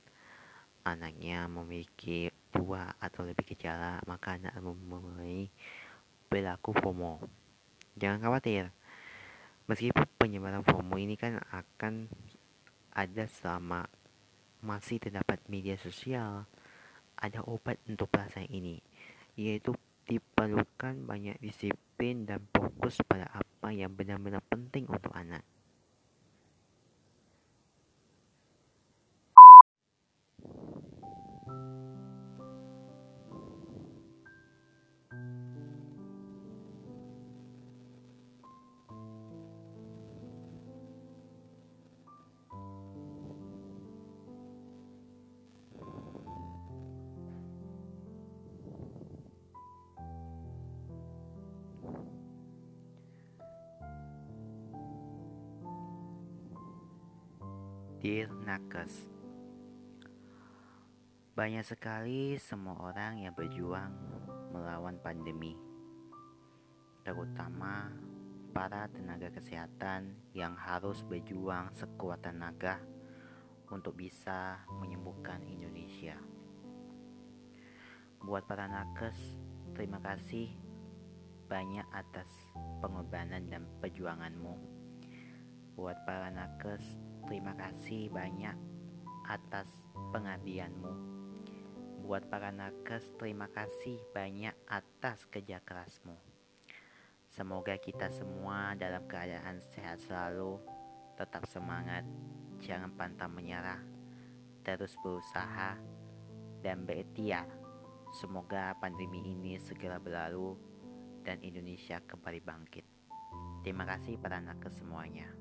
anaknya 0.81 1.45
memiliki 1.45 2.33
dua 2.49 2.97
atau 2.97 3.25
lebih 3.25 3.53
gejala, 3.53 4.01
maka 4.09 4.41
anak 4.41 4.57
memulai 4.57 5.47
perilaku 6.25 6.73
FOMO. 6.73 7.21
Jangan 7.99 8.23
khawatir, 8.23 8.73
meskipun 9.71 10.03
penyebaran 10.19 10.67
FOMO 10.67 10.99
ini 10.99 11.15
kan 11.15 11.39
akan 11.47 12.11
ada 12.91 13.23
selama 13.23 13.87
masih 14.59 14.99
terdapat 14.99 15.39
media 15.47 15.79
sosial, 15.79 16.43
ada 17.15 17.39
obat 17.47 17.79
untuk 17.87 18.11
perasaan 18.11 18.51
ini, 18.51 18.83
yaitu 19.39 19.71
diperlukan 20.11 21.07
banyak 21.07 21.39
disiplin 21.39 22.27
dan 22.27 22.43
fokus 22.51 22.99
pada 23.07 23.31
apa 23.31 23.71
yang 23.71 23.95
benar-benar 23.95 24.43
penting 24.51 24.91
untuk 24.91 25.15
anak. 25.15 25.47
Dear 58.01 58.33
Nakes 58.33 59.13
Banyak 61.37 61.61
sekali 61.61 62.33
semua 62.41 62.89
orang 62.89 63.21
yang 63.21 63.37
berjuang 63.37 63.93
melawan 64.49 64.97
pandemi 65.05 65.53
Terutama 67.05 67.93
para 68.57 68.89
tenaga 68.89 69.29
kesehatan 69.29 70.17
yang 70.33 70.57
harus 70.57 71.05
berjuang 71.05 71.69
sekuat 71.77 72.25
tenaga 72.25 72.81
untuk 73.69 73.93
bisa 73.93 74.65
menyembuhkan 74.81 75.45
Indonesia. 75.45 76.17
Buat 78.25 78.49
para 78.49 78.65
nakes, 78.65 79.37
terima 79.77 80.01
kasih 80.01 80.49
banyak 81.45 81.85
atas 81.93 82.49
pengorbanan 82.81 83.45
dan 83.45 83.69
perjuanganmu. 83.77 84.57
Buat 85.77 86.01
para 86.09 86.33
nakes, 86.33 87.10
Terima 87.27 87.53
kasih 87.57 88.09
banyak 88.09 88.57
atas 89.29 89.69
pengabdianmu. 90.11 90.93
Buat 92.01 92.27
para 92.27 92.49
nakes, 92.49 93.13
terima 93.15 93.47
kasih 93.47 94.01
banyak 94.11 94.51
atas 94.67 95.23
kerja 95.29 95.61
kerasmu. 95.63 96.17
Semoga 97.31 97.79
kita 97.79 98.11
semua 98.11 98.75
dalam 98.75 99.07
keadaan 99.07 99.63
sehat 99.71 100.03
selalu, 100.03 100.59
tetap 101.15 101.47
semangat, 101.47 102.03
jangan 102.59 102.91
pantang 102.91 103.31
menyerah, 103.31 103.79
terus 104.67 104.91
berusaha, 104.99 105.79
dan 106.59 106.83
berikhtiar. 106.83 107.47
Semoga 108.11 108.75
pandemi 108.75 109.23
ini 109.31 109.55
segera 109.55 109.95
berlalu 109.95 110.59
dan 111.23 111.39
Indonesia 111.39 112.03
kembali 112.03 112.43
bangkit. 112.43 112.85
Terima 113.63 113.87
kasih 113.87 114.19
para 114.19 114.43
nakes 114.43 114.83
semuanya. 114.83 115.31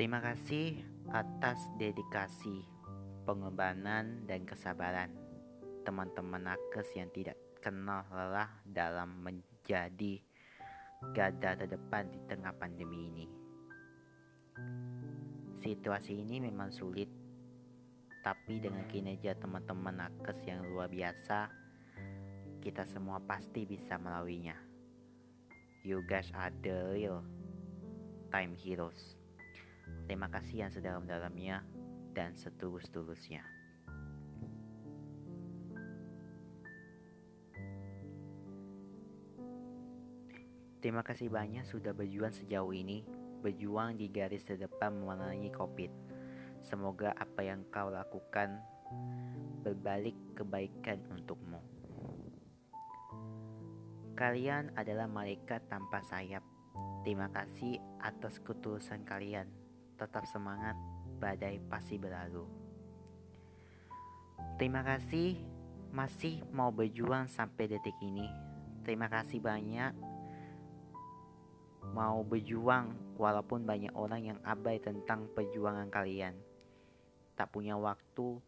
Terima 0.00 0.16
kasih 0.16 0.80
atas 1.12 1.60
dedikasi, 1.76 2.64
pengorbanan, 3.28 4.24
dan 4.24 4.48
kesabaran 4.48 5.12
teman-teman 5.84 6.40
nakes 6.40 6.88
yang 6.96 7.12
tidak 7.12 7.36
kenal 7.60 8.08
lelah 8.08 8.48
dalam 8.64 9.20
menjadi 9.20 10.24
garda 11.12 11.52
terdepan 11.52 12.08
di 12.08 12.16
tengah 12.24 12.48
pandemi 12.56 13.12
ini. 13.12 13.26
Situasi 15.60 16.24
ini 16.24 16.48
memang 16.48 16.72
sulit, 16.72 17.12
tapi 18.24 18.56
dengan 18.56 18.88
kinerja 18.88 19.36
teman-teman 19.36 20.00
nakes 20.00 20.40
yang 20.48 20.64
luar 20.64 20.88
biasa, 20.88 21.52
kita 22.64 22.88
semua 22.88 23.20
pasti 23.20 23.68
bisa 23.68 24.00
melaluinya. 24.00 24.56
You 25.84 26.00
guys 26.08 26.32
are 26.32 26.56
the 26.64 26.88
real 26.88 27.20
time 28.32 28.56
heroes. 28.56 29.19
Terima 30.10 30.26
kasih 30.26 30.66
yang 30.66 30.74
sedalam-dalamnya 30.74 31.62
dan 32.10 32.34
setulus-tulusnya. 32.34 33.46
Terima 40.82 41.06
kasih 41.06 41.30
banyak 41.30 41.62
sudah 41.62 41.94
berjuang 41.94 42.34
sejauh 42.34 42.74
ini, 42.74 43.06
berjuang 43.38 44.02
di 44.02 44.10
garis 44.10 44.42
terdepan 44.42 44.98
memerangi 44.98 45.54
COVID. 45.54 45.94
Semoga 46.66 47.14
apa 47.14 47.46
yang 47.46 47.62
kau 47.70 47.94
lakukan 47.94 48.58
berbalik 49.62 50.18
kebaikan 50.34 51.06
untukmu. 51.06 51.62
Kalian 54.18 54.74
adalah 54.74 55.06
malaikat 55.06 55.70
tanpa 55.70 56.02
sayap. 56.02 56.42
Terima 57.06 57.30
kasih 57.30 57.78
atas 58.02 58.42
ketulusan 58.42 59.06
kalian 59.06 59.59
tetap 60.00 60.24
semangat, 60.24 60.72
badai 61.20 61.60
pasti 61.68 62.00
berlalu. 62.00 62.48
Terima 64.56 64.80
kasih 64.80 65.36
masih 65.92 66.40
mau 66.56 66.72
berjuang 66.72 67.28
sampai 67.28 67.68
detik 67.68 67.96
ini. 68.00 68.24
Terima 68.80 69.12
kasih 69.12 69.44
banyak 69.44 69.92
mau 71.92 72.22
berjuang 72.24 73.16
walaupun 73.20 73.68
banyak 73.68 73.92
orang 73.92 74.32
yang 74.32 74.38
abai 74.40 74.80
tentang 74.80 75.28
perjuangan 75.36 75.92
kalian. 75.92 76.32
Tak 77.36 77.52
punya 77.52 77.76
waktu, 77.76 78.40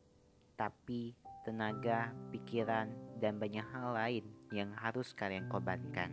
tapi 0.56 1.12
tenaga, 1.44 2.14
pikiran, 2.30 2.92
dan 3.18 3.36
banyak 3.36 3.64
hal 3.72 3.92
lain 3.92 4.24
yang 4.54 4.70
harus 4.78 5.10
kalian 5.12 5.48
korbankan. 5.50 6.12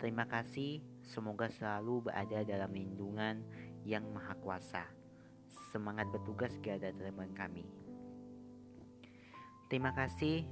Terima 0.00 0.26
kasih, 0.26 0.82
semoga 1.06 1.50
selalu 1.50 2.10
berada 2.10 2.42
dalam 2.42 2.70
lindungan 2.72 3.40
yang 3.84 4.08
Maha 4.10 4.32
Kuasa. 4.40 4.88
Semangat 5.70 6.08
bertugas 6.08 6.56
gada 6.64 6.88
teman 6.90 7.30
kami. 7.36 7.68
Terima 9.68 9.92
kasih, 9.92 10.48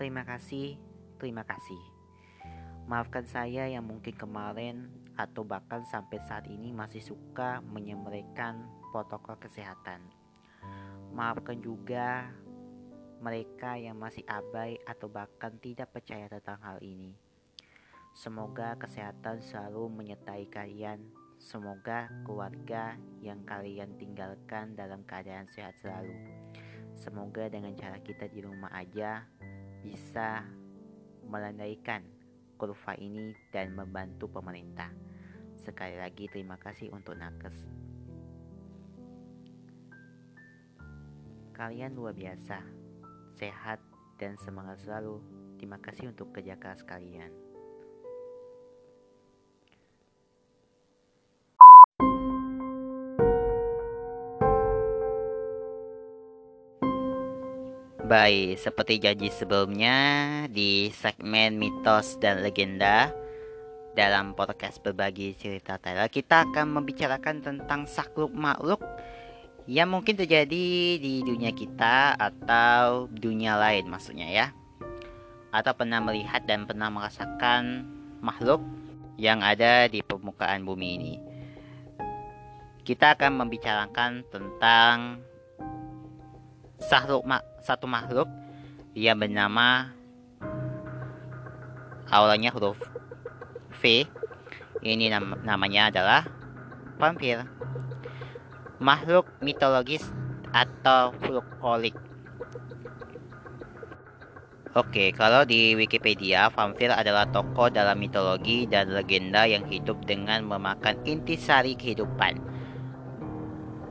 terima 0.00 0.24
kasih, 0.24 0.80
terima 1.20 1.44
kasih. 1.44 1.80
Maafkan 2.88 3.28
saya 3.28 3.68
yang 3.70 3.86
mungkin 3.86 4.16
kemarin 4.16 4.90
atau 5.14 5.44
bahkan 5.44 5.84
sampai 5.86 6.18
saat 6.24 6.48
ini 6.48 6.72
masih 6.72 7.04
suka 7.04 7.60
menyemerikan 7.62 8.66
protokol 8.90 9.36
kesehatan. 9.38 10.00
Maafkan 11.12 11.60
juga 11.60 12.32
mereka 13.20 13.76
yang 13.76 14.00
masih 14.00 14.24
abai 14.24 14.80
atau 14.88 15.12
bahkan 15.12 15.52
tidak 15.60 15.92
percaya 15.92 16.26
tentang 16.26 16.58
hal 16.64 16.80
ini. 16.80 17.12
Semoga 18.16 18.74
kesehatan 18.80 19.44
selalu 19.44 19.86
menyertai 19.92 20.48
kalian 20.50 21.04
Semoga 21.40 22.12
keluarga 22.28 23.00
yang 23.24 23.40
kalian 23.48 23.96
tinggalkan 23.96 24.76
dalam 24.76 25.00
keadaan 25.08 25.48
sehat 25.48 25.72
selalu. 25.80 26.12
Semoga 26.92 27.48
dengan 27.48 27.72
cara 27.80 27.96
kita 28.04 28.28
di 28.28 28.44
rumah 28.44 28.68
aja 28.76 29.24
bisa 29.80 30.44
melandaikan 31.24 32.04
kurva 32.60 32.92
ini 33.00 33.32
dan 33.48 33.72
membantu 33.72 34.28
pemerintah. 34.28 34.92
Sekali 35.56 35.96
lagi 35.96 36.28
terima 36.28 36.60
kasih 36.60 36.92
untuk 36.92 37.16
nakes. 37.16 37.56
Kalian 41.56 41.96
luar 41.96 42.12
biasa, 42.12 42.60
sehat 43.40 43.80
dan 44.20 44.36
semangat 44.36 44.84
selalu. 44.84 45.24
Terima 45.56 45.80
kasih 45.80 46.12
untuk 46.12 46.36
kerja 46.36 46.60
keras 46.60 46.84
kalian. 46.84 47.49
Baik, 58.10 58.58
seperti 58.58 58.98
janji 58.98 59.30
sebelumnya 59.30 59.94
di 60.50 60.90
segmen 60.90 61.62
mitos 61.62 62.18
dan 62.18 62.42
legenda 62.42 63.14
dalam 63.94 64.34
podcast 64.34 64.82
berbagi 64.82 65.38
cerita 65.38 65.78
Tyler 65.78 66.10
kita 66.10 66.42
akan 66.42 66.74
membicarakan 66.74 67.38
tentang 67.38 67.86
sakluk 67.86 68.34
makhluk 68.34 68.82
yang 69.70 69.94
mungkin 69.94 70.18
terjadi 70.18 70.98
di 70.98 71.22
dunia 71.22 71.54
kita 71.54 72.18
atau 72.18 73.06
dunia 73.14 73.54
lain 73.54 73.86
maksudnya 73.86 74.26
ya. 74.26 74.46
Atau 75.54 75.78
pernah 75.78 76.02
melihat 76.02 76.42
dan 76.50 76.66
pernah 76.66 76.90
merasakan 76.90 77.86
makhluk 78.18 78.58
yang 79.22 79.38
ada 79.38 79.86
di 79.86 80.02
permukaan 80.02 80.66
bumi 80.66 80.88
ini. 80.98 81.14
Kita 82.82 83.14
akan 83.14 83.46
membicarakan 83.46 84.26
tentang 84.34 85.22
satu 87.62 87.86
makhluk 87.86 88.26
yang 88.96 89.20
bernama 89.20 89.94
awalnya 92.10 92.50
huruf 92.50 92.76
V. 93.80 94.04
Ini 94.80 95.12
nam 95.12 95.38
namanya 95.44 95.92
adalah 95.92 96.26
vampir. 96.98 97.44
Makhluk 98.80 99.28
mitologis 99.44 100.04
atau 100.50 101.12
folklorik. 101.20 101.94
Oke, 104.70 105.10
kalau 105.10 105.42
di 105.42 105.74
Wikipedia, 105.74 106.46
vampir 106.46 106.94
adalah 106.94 107.26
tokoh 107.26 107.74
dalam 107.74 107.98
mitologi 107.98 108.70
dan 108.70 108.94
legenda 108.94 109.42
yang 109.42 109.66
hidup 109.66 109.98
dengan 110.06 110.46
memakan 110.46 110.94
intisari 111.02 111.74
kehidupan. 111.74 112.38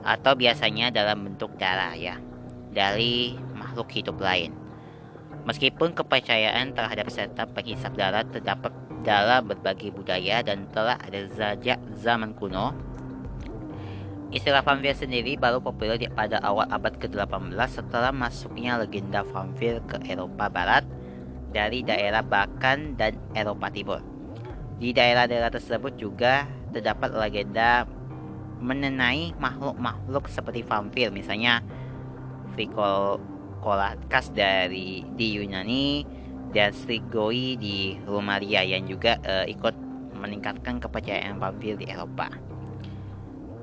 Atau 0.08 0.40
biasanya 0.40 0.88
dalam 0.88 1.28
bentuk 1.28 1.52
darah 1.60 1.92
ya, 2.00 2.16
dari 2.72 3.36
makhluk 3.80 3.96
hidup 3.96 4.20
lain. 4.20 4.52
Meskipun 5.48 5.96
kepercayaan 5.96 6.76
terhadap 6.76 7.08
setan 7.08 7.48
penghisap 7.56 7.96
darah 7.96 8.28
terdapat 8.28 8.76
dalam 9.08 9.48
berbagai 9.48 9.96
budaya 9.96 10.44
dan 10.44 10.68
telah 10.76 11.00
ada 11.00 11.24
sejak 11.32 11.80
zaman 11.96 12.36
kuno, 12.36 12.76
Istilah 14.30 14.62
vampir 14.62 14.94
sendiri 14.94 15.42
baru 15.42 15.58
populer 15.58 15.98
pada 16.14 16.38
awal 16.46 16.70
abad 16.70 17.02
ke-18 17.02 17.50
setelah 17.66 18.14
masuknya 18.14 18.78
legenda 18.78 19.26
vampir 19.26 19.82
ke 19.90 19.98
Eropa 20.06 20.46
Barat 20.54 20.86
dari 21.50 21.82
daerah 21.82 22.22
Balkan 22.22 22.94
dan 22.94 23.18
Eropa 23.34 23.74
Timur. 23.74 24.06
Di 24.78 24.94
daerah-daerah 24.94 25.50
tersebut 25.50 25.98
juga 25.98 26.46
terdapat 26.70 27.10
legenda 27.10 27.90
mengenai 28.62 29.34
makhluk-makhluk 29.42 30.30
seperti 30.30 30.62
vampir, 30.62 31.10
misalnya 31.10 31.66
Frikolakas 33.60 34.32
dari 34.32 35.04
di 35.20 35.36
Yunani 35.36 36.08
dan 36.56 36.72
Strigoi 36.72 37.60
di 37.60 38.00
Rumalia 38.08 38.64
yang 38.64 38.88
juga 38.88 39.20
uh, 39.28 39.44
ikut 39.44 39.76
meningkatkan 40.16 40.80
kepercayaan 40.80 41.44
vampir 41.44 41.76
di 41.76 41.84
Eropa. 41.92 42.32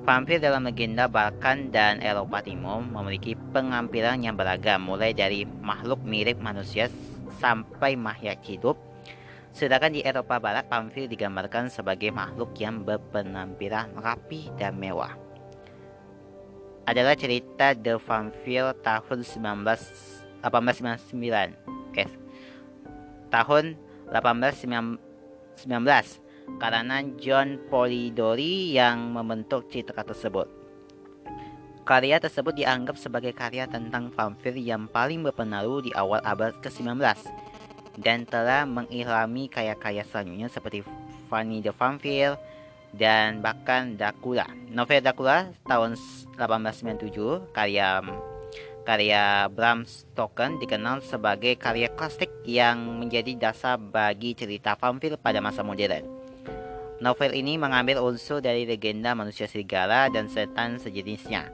Vampir 0.04 0.38
dalam 0.38 0.68
legenda 0.68 1.08
Balkan 1.08 1.72
dan 1.72 2.04
Eropa 2.04 2.44
Timur 2.44 2.84
memiliki 2.84 3.34
pengampilan 3.56 4.20
yang 4.20 4.36
beragam, 4.36 4.84
mulai 4.84 5.16
dari 5.16 5.48
makhluk 5.64 6.04
mirip 6.04 6.38
manusia 6.44 6.92
sampai 7.40 7.96
makhluk 7.96 8.38
hidup. 8.44 8.76
Sedangkan 9.56 9.96
di 9.96 10.04
Eropa 10.04 10.36
Barat, 10.36 10.68
vampir 10.68 11.08
digambarkan 11.08 11.72
sebagai 11.72 12.12
makhluk 12.12 12.52
yang 12.60 12.84
berpenampilan 12.84 13.96
rapi 13.96 14.52
dan 14.60 14.76
mewah. 14.76 15.25
Adalah 16.86 17.18
cerita 17.18 17.74
The 17.74 17.98
Vampire 17.98 18.70
tahun 18.78 19.26
19, 19.26 20.46
1899. 20.46 21.98
Eh, 21.98 22.06
tahun 23.26 23.74
1819 24.14 25.02
karena 26.62 27.02
John 27.18 27.58
Polidori 27.66 28.70
yang 28.70 29.10
membentuk 29.10 29.66
citra 29.66 30.06
tersebut. 30.06 30.46
Karya 31.86 32.18
tersebut 32.18 32.54
dianggap 32.54 32.98
sebagai 32.98 33.30
karya 33.30 33.70
tentang 33.70 34.10
vampir 34.10 34.58
yang 34.58 34.90
paling 34.90 35.22
berpengaruh 35.22 35.86
di 35.86 35.90
awal 35.94 36.18
abad 36.22 36.54
ke-19 36.58 36.98
dan 38.02 38.26
telah 38.26 38.66
mengilhami 38.66 39.46
karya-karya 39.46 40.02
selanjutnya 40.02 40.50
seperti 40.50 40.82
Fanny 41.30 41.62
the 41.62 41.70
Vampire 41.70 42.34
dan 42.94 43.42
bahkan 43.42 43.98
Dracula. 43.98 44.46
Novel 44.70 45.02
Dracula 45.02 45.50
tahun 45.66 45.98
1897 46.38 47.50
karya 47.50 48.04
karya 48.86 49.50
Bram 49.50 49.82
Stoker 49.82 50.54
dikenal 50.62 51.02
sebagai 51.02 51.58
karya 51.58 51.90
klasik 51.90 52.30
yang 52.46 53.02
menjadi 53.02 53.34
dasar 53.50 53.80
bagi 53.80 54.38
cerita 54.38 54.78
vampir 54.78 55.18
pada 55.18 55.42
masa 55.42 55.66
modern. 55.66 56.06
Novel 57.02 57.36
ini 57.36 57.60
mengambil 57.60 58.00
unsur 58.00 58.40
dari 58.40 58.64
legenda 58.64 59.12
manusia 59.12 59.44
serigala 59.44 60.08
dan 60.08 60.32
setan 60.32 60.80
sejenisnya 60.80 61.50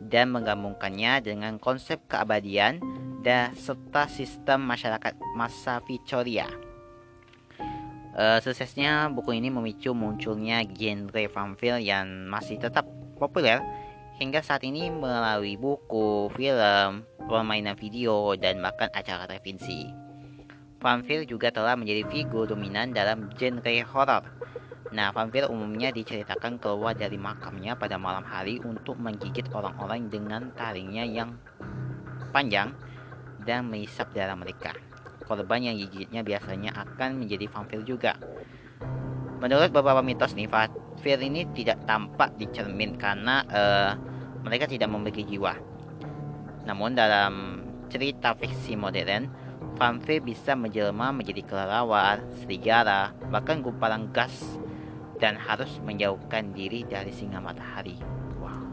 dan 0.00 0.32
menggabungkannya 0.32 1.20
dengan 1.20 1.60
konsep 1.60 2.00
keabadian 2.08 2.80
dan 3.20 3.52
serta 3.52 4.08
sistem 4.08 4.64
masyarakat 4.64 5.14
masa 5.36 5.84
Victoria. 5.84 6.69
Uh, 8.10 8.42
suksesnya 8.42 9.06
buku 9.14 9.38
ini 9.38 9.54
memicu 9.54 9.94
munculnya 9.94 10.66
genre 10.66 11.24
vampir 11.30 11.78
yang 11.78 12.26
masih 12.26 12.58
tetap 12.58 12.86
populer 13.16 13.62
hingga 14.18 14.42
saat 14.42 14.66
ini 14.66 14.90
melalui 14.90 15.54
buku, 15.56 16.28
film, 16.34 17.06
permainan 17.30 17.78
video, 17.78 18.34
dan 18.36 18.60
bahkan 18.60 18.90
acara 18.92 19.24
televisi. 19.30 19.88
Vampir 20.80 21.24
juga 21.28 21.52
telah 21.54 21.76
menjadi 21.76 22.04
figur 22.08 22.50
dominan 22.50 22.92
dalam 22.92 23.30
genre 23.36 23.74
horor 23.88 24.24
Nah, 24.90 25.14
vampir 25.14 25.46
umumnya 25.46 25.94
diceritakan 25.94 26.58
keluar 26.58 26.98
dari 26.98 27.14
makamnya 27.14 27.78
pada 27.78 27.94
malam 27.94 28.26
hari 28.26 28.58
untuk 28.58 28.98
menggigit 28.98 29.46
orang-orang 29.54 30.10
dengan 30.10 30.50
taringnya 30.58 31.06
yang 31.06 31.38
panjang 32.34 32.74
dan 33.46 33.70
menghisap 33.70 34.10
darah 34.10 34.34
mereka. 34.34 34.74
Korban 35.30 35.62
yang 35.62 35.78
gigitnya 35.78 36.26
biasanya 36.26 36.74
akan 36.74 37.22
menjadi 37.22 37.46
vampir 37.46 37.86
juga. 37.86 38.18
Menurut 39.38 39.70
beberapa 39.70 40.02
mitos 40.02 40.34
nih, 40.34 40.50
vampir 40.50 41.22
ini 41.22 41.46
tidak 41.54 41.86
tampak 41.86 42.34
di 42.34 42.50
cermin 42.50 42.98
karena 42.98 43.46
uh, 43.46 43.94
mereka 44.42 44.66
tidak 44.66 44.90
memiliki 44.90 45.22
jiwa. 45.22 45.54
Namun 46.66 46.98
dalam 46.98 47.62
cerita 47.86 48.34
fiksi 48.34 48.74
modern, 48.74 49.30
vampir 49.78 50.18
bisa 50.18 50.58
menjelma 50.58 51.14
menjadi 51.14 51.46
kelelawar, 51.46 52.26
serigala, 52.42 53.14
bahkan 53.30 53.62
gumpalan 53.62 54.10
gas 54.10 54.58
dan 55.22 55.38
harus 55.38 55.78
menjauhkan 55.86 56.50
diri 56.50 56.82
dari 56.82 57.14
singa 57.14 57.38
matahari. 57.38 58.02
Wow. 58.42 58.66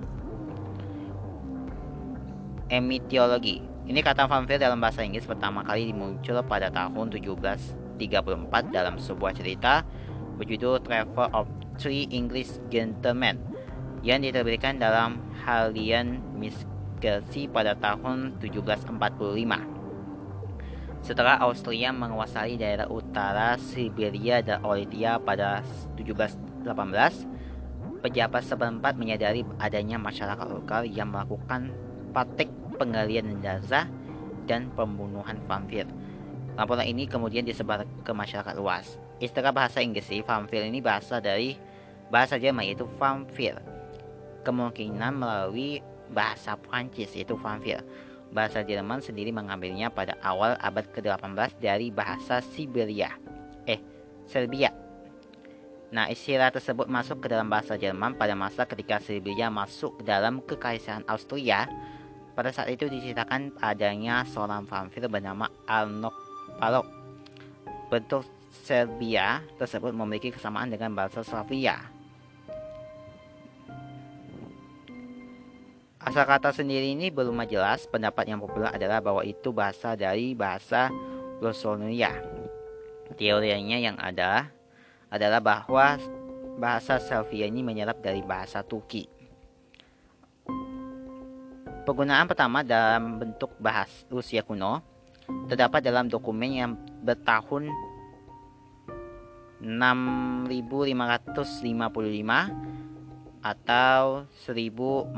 Emitiologi. 2.73 3.76
Ini 3.87 4.03
kata 4.03 4.27
vampir 4.27 4.59
dalam 4.59 4.83
bahasa 4.83 4.99
Inggris 4.99 5.23
pertama 5.23 5.63
kali 5.63 5.95
muncul 5.95 6.43
pada 6.43 6.67
tahun 6.67 7.07
1734 7.07 7.95
dalam 8.67 8.99
sebuah 8.99 9.31
cerita 9.31 9.87
berjudul 10.35 10.83
Travel 10.83 11.31
of 11.31 11.47
Three 11.79 12.03
English 12.11 12.59
Gentlemen 12.67 13.39
yang 14.03 14.19
diterbitkan 14.19 14.75
dalam 14.75 15.23
Halian 15.39 16.19
Miskelsi 16.35 17.47
pada 17.47 17.79
tahun 17.79 18.35
1745. 18.43 18.91
Setelah 20.99 21.39
Austria 21.47 21.95
menguasai 21.95 22.59
daerah 22.59 22.91
utara 22.91 23.55
Siberia 23.55 24.43
dan 24.43 24.67
Olidia 24.67 25.15
pada 25.15 25.63
1718, 25.95 26.67
pejabat 28.03 28.43
setempat 28.43 28.99
menyadari 28.99 29.47
adanya 29.63 29.95
masyarakat 29.95 30.47
lokal 30.51 30.83
yang 30.83 31.07
melakukan 31.07 31.71
praktik 32.11 32.51
penggalian 32.77 33.41
jenazah 33.41 33.89
dan 34.45 34.71
pembunuhan 34.77 35.41
vampir. 35.49 35.89
Laporan 36.57 36.87
ini 36.89 37.05
kemudian 37.05 37.45
disebar 37.45 37.85
ke 38.01 38.11
masyarakat 38.13 38.57
luas. 38.57 38.97
Istilah 39.21 39.53
bahasa 39.53 39.81
Inggris 39.81 40.09
vampir 40.25 40.65
ini 40.65 40.81
bahasa 40.81 41.21
dari 41.21 41.57
bahasa 42.09 42.37
Jerman 42.41 42.65
yaitu 42.65 42.89
vampir. 42.97 43.57
Kemungkinan 44.41 45.13
melalui 45.17 45.83
bahasa 46.09 46.55
Prancis 46.57 47.13
yaitu 47.13 47.37
vampir. 47.37 47.83
Bahasa 48.33 48.63
Jerman 48.63 48.99
sendiri 49.03 49.29
mengambilnya 49.31 49.93
pada 49.93 50.17
awal 50.23 50.57
abad 50.59 50.87
ke-18 50.91 51.61
dari 51.61 51.93
bahasa 51.93 52.41
Siberia. 52.41 53.13
Eh, 53.67 53.79
Serbia. 54.27 54.71
Nah, 55.87 56.11
istilah 56.11 56.51
tersebut 56.51 56.91
masuk 56.91 57.23
ke 57.23 57.27
dalam 57.31 57.47
bahasa 57.47 57.79
Jerman 57.79 58.19
pada 58.19 58.35
masa 58.35 58.67
ketika 58.67 58.99
Siberia 58.99 59.47
masuk 59.47 60.01
ke 60.01 60.03
dalam 60.03 60.43
kekaisaran 60.43 61.07
Austria. 61.07 61.69
Pada 62.37 62.53
saat 62.53 62.69
itu 62.69 62.85
diceritakan 62.85 63.57
adanya 63.57 64.21
seorang 64.21 64.69
vampir 64.69 65.01
bernama 65.09 65.49
Alnok 65.65 66.13
Palok. 66.61 66.85
Bentuk 67.89 68.29
Serbia 68.53 69.41
tersebut 69.57 69.89
memiliki 69.89 70.29
kesamaan 70.29 70.69
dengan 70.69 70.93
bahasa 70.93 71.25
Slavia 71.25 71.97
Asal 76.07 76.23
kata 76.23 76.55
sendiri 76.55 76.95
ini 76.95 77.11
belum 77.11 77.41
jelas. 77.49 77.83
Pendapat 77.89 78.31
yang 78.31 78.39
populer 78.39 78.71
adalah 78.71 79.03
bahwa 79.03 79.27
itu 79.27 79.51
bahasa 79.51 79.91
dari 79.97 80.31
bahasa 80.31 80.87
Glosonia. 81.43 82.15
Teorinya 83.19 83.75
yang 83.75 83.99
ada 83.99 84.47
adalah 85.11 85.43
bahwa 85.43 85.99
bahasa 86.55 87.01
Slavia 87.01 87.49
ini 87.49 87.59
menyerap 87.59 87.99
dari 87.99 88.23
bahasa 88.23 88.63
Turki. 88.63 89.16
Penggunaan 91.87 92.27
pertama 92.27 92.67
dalam 92.67 93.15
bentuk 93.15 93.55
bahasa 93.63 94.03
Rusia 94.11 94.43
kuno 94.43 94.83
terdapat 95.47 95.79
dalam 95.79 96.11
dokumen 96.11 96.51
yang 96.51 96.75
bertahun 96.99 97.71
6555 99.63 100.83
atau 103.39 104.27
1047 104.35 105.15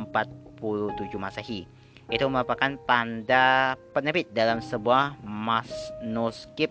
Masehi. 1.17 1.65
Itu 2.05 2.29
merupakan 2.29 2.77
tanda 2.85 3.73
penerbit 3.89 4.29
dalam 4.29 4.61
sebuah 4.61 5.25
manuskrip 5.25 6.69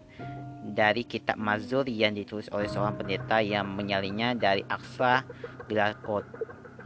dari 0.62 1.02
kitab 1.10 1.42
Mazur 1.42 1.90
yang 1.90 2.14
ditulis 2.14 2.46
oleh 2.54 2.70
seorang 2.70 2.94
pendeta 2.94 3.42
yang 3.42 3.66
menyalinnya 3.66 4.38
dari 4.38 4.62
aksara 4.62 5.26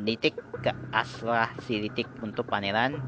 glakolitik 0.02 0.34
ke 0.58 0.74
aksara 0.90 1.54
silitik 1.62 2.10
untuk 2.26 2.50
pangeran 2.50 2.98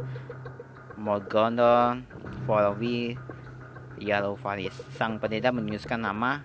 Morgondo 0.95 1.99
Forowi 2.47 3.19
Yalovaris. 3.99 4.79
Sang 4.95 5.19
pendeta 5.19 5.51
menuliskan 5.51 6.07
nama 6.07 6.39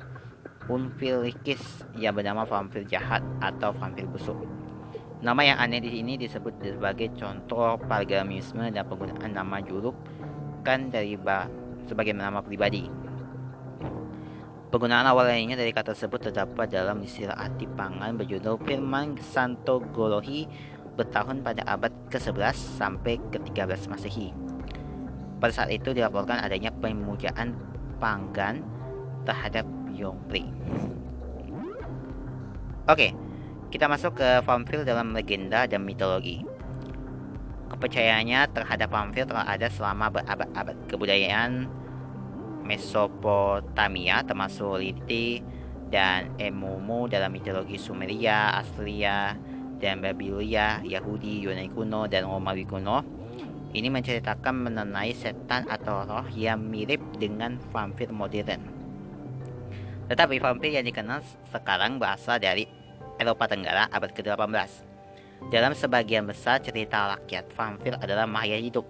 Unfilikis 0.66 1.86
yang 1.98 2.18
bernama 2.18 2.50
vampir 2.50 2.82
jahat 2.90 3.22
atau 3.42 3.70
vampir 3.78 4.10
busuk. 4.10 4.42
Nama 5.22 5.54
yang 5.54 5.58
aneh 5.62 5.86
di 5.86 5.94
sini 5.94 6.18
disebut 6.18 6.58
sebagai 6.66 7.14
contoh 7.14 7.78
pargamisme 7.86 8.74
dan 8.74 8.90
penggunaan 8.90 9.30
nama 9.30 9.62
juluk 9.62 9.94
kan 10.66 10.90
dari 10.90 11.14
ba 11.14 11.46
sebagai 11.86 12.18
nama 12.18 12.42
pribadi. 12.42 12.90
Penggunaan 14.70 15.10
awal 15.10 15.34
lainnya 15.34 15.58
dari 15.58 15.74
kata 15.74 15.98
tersebut 15.98 16.30
terdapat 16.30 16.70
dalam 16.70 17.02
istilah 17.02 17.34
arti 17.34 17.66
pangan 17.66 18.14
berjudul 18.14 18.62
Firman 18.70 19.18
Santo 19.18 19.82
Golohi 19.82 20.46
bertahun 20.94 21.42
pada 21.42 21.66
abad 21.66 21.90
ke-11 22.14 22.78
sampai 22.78 23.18
ke-13 23.34 23.90
Masehi. 23.90 24.30
Pada 25.42 25.50
saat 25.50 25.74
itu 25.74 25.90
dilaporkan 25.90 26.38
adanya 26.38 26.70
pemujaan 26.70 27.58
panggan 27.98 28.62
terhadap 29.26 29.66
Yongri. 29.90 30.46
Oke, 32.86 33.18
kita 33.74 33.90
masuk 33.90 34.22
ke 34.22 34.30
vampir 34.46 34.86
dalam 34.86 35.18
legenda 35.18 35.66
dan 35.66 35.82
mitologi. 35.82 36.46
Kepercayaannya 37.74 38.54
terhadap 38.54 38.94
vampir 38.94 39.26
telah 39.26 39.50
ada 39.50 39.66
selama 39.66 40.14
berabad-abad. 40.14 40.78
Kebudayaan 40.86 41.79
Mesopotamia 42.70 44.22
termasuk 44.22 44.78
Liti 44.78 45.42
dan 45.90 46.38
Emumu 46.38 47.10
dalam 47.10 47.34
mitologi 47.34 47.82
Sumeria, 47.82 48.54
Assyria, 48.62 49.34
dan 49.82 50.06
Babilonia, 50.06 50.78
Yahudi, 50.86 51.42
Yunani 51.42 51.74
kuno, 51.74 52.06
dan 52.06 52.30
Romawi 52.30 52.70
kuno. 52.70 53.02
Ini 53.74 53.90
menceritakan 53.90 54.70
mengenai 54.70 55.14
setan 55.18 55.66
atau 55.66 56.06
roh 56.06 56.30
yang 56.34 56.62
mirip 56.62 57.02
dengan 57.18 57.58
vampir 57.74 58.14
modern. 58.14 58.62
Tetapi 60.10 60.42
vampir 60.42 60.74
yang 60.74 60.86
dikenal 60.86 61.22
sekarang 61.50 61.98
berasal 62.02 62.42
dari 62.42 62.66
Eropa 63.22 63.46
Tenggara 63.46 63.90
abad 63.94 64.10
ke-18. 64.14 64.86
Dalam 65.54 65.74
sebagian 65.78 66.26
besar 66.26 66.62
cerita 66.66 67.18
rakyat, 67.18 67.50
vampir 67.54 67.94
adalah 67.98 68.26
makhluk 68.26 68.62
hidup, 68.62 68.86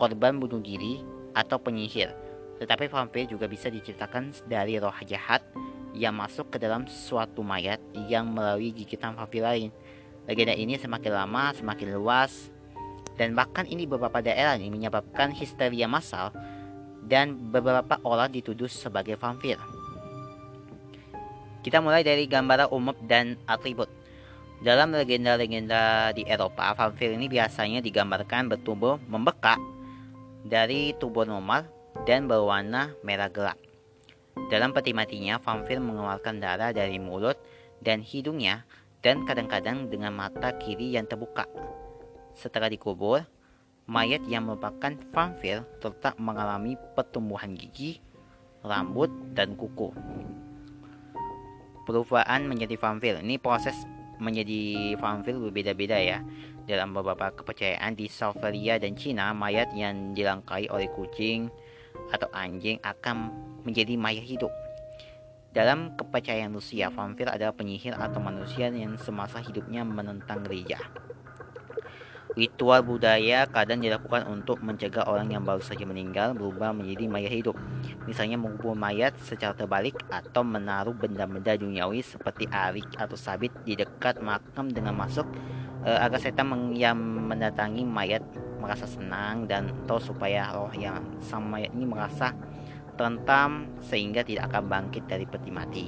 korban 0.00 0.40
bunuh 0.40 0.60
diri, 0.64 1.04
atau 1.36 1.60
penyihir. 1.60 2.23
Tetapi 2.64 2.88
vampir 2.88 3.28
juga 3.28 3.44
bisa 3.44 3.68
diceritakan 3.68 4.32
dari 4.48 4.80
roh 4.80 4.96
jahat 5.04 5.44
yang 5.92 6.16
masuk 6.16 6.48
ke 6.48 6.56
dalam 6.56 6.88
suatu 6.88 7.44
mayat 7.44 7.76
yang 8.08 8.32
melalui 8.32 8.72
gigitan 8.72 9.12
vampir 9.12 9.44
lain. 9.44 9.68
Legenda 10.24 10.56
ini 10.56 10.80
semakin 10.80 11.12
lama 11.12 11.52
semakin 11.52 11.92
luas 11.92 12.48
dan 13.20 13.36
bahkan 13.36 13.68
ini 13.68 13.84
beberapa 13.84 14.24
daerah 14.24 14.56
ini 14.56 14.72
menyebabkan 14.72 15.36
histeria 15.36 15.84
massal 15.84 16.32
dan 17.04 17.52
beberapa 17.52 18.00
orang 18.00 18.32
dituduh 18.32 18.72
sebagai 18.72 19.20
vampir. 19.20 19.60
Kita 21.60 21.84
mulai 21.84 22.00
dari 22.00 22.24
gambaran 22.24 22.72
umum 22.72 22.96
dan 23.04 23.36
atribut. 23.44 23.92
Dalam 24.64 24.96
legenda-legenda 24.96 26.16
di 26.16 26.24
Eropa, 26.24 26.72
vampir 26.72 27.12
ini 27.12 27.28
biasanya 27.28 27.84
digambarkan 27.84 28.48
bertubuh 28.48 28.96
membekak 29.04 29.60
dari 30.48 30.96
tubuh 30.96 31.28
normal 31.28 31.73
dan 32.04 32.28
berwarna 32.28 32.92
merah 33.04 33.28
gelap. 33.28 33.58
Dalam 34.48 34.76
peti 34.76 34.92
matinya, 34.92 35.40
vampir 35.40 35.80
mengeluarkan 35.80 36.38
darah 36.38 36.70
dari 36.70 37.00
mulut 37.00 37.38
dan 37.80 38.04
hidungnya 38.04 38.66
dan 39.04 39.24
kadang-kadang 39.28 39.88
dengan 39.88 40.16
mata 40.16 40.56
kiri 40.56 40.96
yang 40.96 41.04
terbuka. 41.08 41.44
Setelah 42.34 42.68
dikubur, 42.68 43.22
mayat 43.86 44.24
yang 44.28 44.48
merupakan 44.48 44.96
vampir 45.14 45.62
tetap 45.78 46.18
mengalami 46.18 46.74
pertumbuhan 46.98 47.54
gigi, 47.54 48.02
rambut, 48.64 49.12
dan 49.36 49.54
kuku 49.54 49.94
perubahan 51.84 52.48
menjadi 52.48 52.80
vampir. 52.80 53.20
Ini 53.20 53.36
proses 53.38 53.76
menjadi 54.18 54.96
vampir 54.98 55.36
berbeda-beda 55.36 56.00
ya. 56.00 56.24
Dalam 56.64 56.96
beberapa 56.96 57.28
kepercayaan 57.28 57.92
di 57.92 58.08
Siberia 58.08 58.80
dan 58.80 58.96
Cina, 58.96 59.36
mayat 59.36 59.76
yang 59.76 60.16
dilangkai 60.16 60.72
oleh 60.72 60.88
kucing 60.96 61.52
atau 62.12 62.28
anjing 62.30 62.78
akan 62.82 63.30
menjadi 63.64 63.98
mayat 63.98 64.24
hidup. 64.24 64.52
Dalam 65.54 65.94
kepercayaan 65.94 66.50
Rusia, 66.50 66.90
vampir 66.90 67.30
adalah 67.30 67.54
penyihir 67.54 67.94
atau 67.94 68.18
manusia 68.18 68.66
yang 68.74 68.98
semasa 68.98 69.38
hidupnya 69.38 69.86
menentang 69.86 70.42
gereja. 70.42 70.82
Ritual 72.34 72.82
budaya 72.82 73.46
kadang 73.46 73.78
dilakukan 73.78 74.26
untuk 74.26 74.58
mencegah 74.58 75.06
orang 75.06 75.30
yang 75.30 75.46
baru 75.46 75.62
saja 75.62 75.86
meninggal 75.86 76.34
berubah 76.34 76.74
menjadi 76.74 77.06
mayat 77.06 77.30
hidup. 77.30 77.54
Misalnya 78.10 78.34
mengubur 78.34 78.74
mayat 78.74 79.14
secara 79.22 79.54
terbalik 79.54 79.94
atau 80.10 80.42
menaruh 80.42 80.98
benda-benda 80.98 81.54
duniawi 81.54 82.02
seperti 82.02 82.50
arik 82.50 82.90
atau 82.98 83.14
sabit 83.14 83.54
di 83.62 83.78
dekat 83.78 84.18
makam 84.18 84.66
dengan 84.66 84.98
masuk 84.98 85.30
uh, 85.86 86.02
agar 86.02 86.18
setan 86.18 86.74
yang 86.74 86.98
mendatangi 86.98 87.86
mayat 87.86 88.26
merasa 88.64 88.88
senang 88.88 89.44
dan 89.44 89.68
tahu 89.84 90.00
supaya 90.00 90.48
roh 90.56 90.72
yang 90.72 91.04
mayat 91.52 91.68
ini 91.76 91.84
merasa 91.84 92.32
tentam 92.96 93.68
sehingga 93.84 94.24
tidak 94.24 94.48
akan 94.48 94.64
bangkit 94.72 95.04
dari 95.04 95.28
peti 95.28 95.50
mati. 95.52 95.86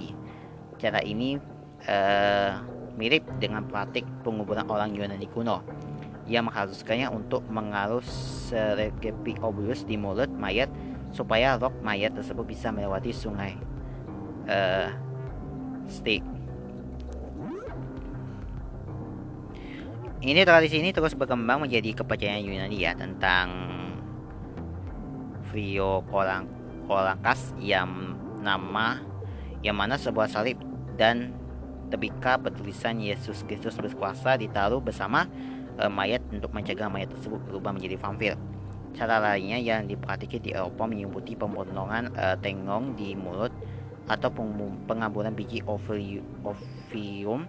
Cara 0.77 1.01
ini 1.01 1.41
uh, 1.89 2.53
mirip 3.01 3.25
dengan 3.41 3.65
praktik 3.65 4.05
penguburan 4.21 4.69
orang 4.69 4.93
Yunani 4.93 5.25
kuno 5.33 5.65
yang 6.27 6.51
mengharuskannya 6.51 7.09
untuk 7.09 7.47
mengalus 7.49 8.05
seregepi 8.51 9.39
obulus 9.41 9.87
di 9.87 9.95
mulut 9.95 10.29
mayat 10.29 10.69
supaya 11.15 11.57
roh 11.57 11.73
mayat 11.81 12.13
tersebut 12.13 12.45
bisa 12.45 12.69
melewati 12.75 13.15
sungai 13.15 13.57
uh, 14.51 14.91
Styx. 15.87 16.36
Ini 20.27 20.43
tradisi 20.43 20.83
ini 20.83 20.91
terus 20.91 21.15
berkembang 21.15 21.63
menjadi 21.63 22.03
kepercayaan 22.03 22.43
Yunani 22.43 22.83
ya 22.83 22.99
tentang 22.99 23.47
Frio 25.47 26.03
Kolankas 26.91 27.55
yang 27.63 28.19
nama 28.43 28.99
yang 29.63 29.79
mana 29.79 29.95
sebuah 29.95 30.27
salib 30.27 30.59
dan 30.99 31.31
tebika 31.95 32.43
bertulisan 32.43 32.99
Yesus 32.99 33.47
Kristus 33.47 33.79
berkuasa 33.79 34.35
ditaruh 34.35 34.83
bersama 34.83 35.31
uh, 35.79 35.87
mayat 35.87 36.27
untuk 36.35 36.51
mencegah 36.51 36.91
mayat 36.91 37.15
tersebut 37.15 37.39
berubah 37.47 37.71
menjadi 37.71 37.95
vampir. 37.95 38.35
Cara 38.99 39.23
lainnya 39.23 39.63
yang 39.63 39.87
diperhatikan 39.87 40.43
di 40.43 40.51
Eropa 40.51 40.91
menyebutkan 40.91 41.39
pemotongan 41.39 42.11
uh, 42.19 42.35
tengong 42.43 42.99
di 42.99 43.15
mulut 43.15 43.55
atau 44.11 44.35
pengamburan 44.91 45.39
biji 45.39 45.63
ovium 45.63 47.47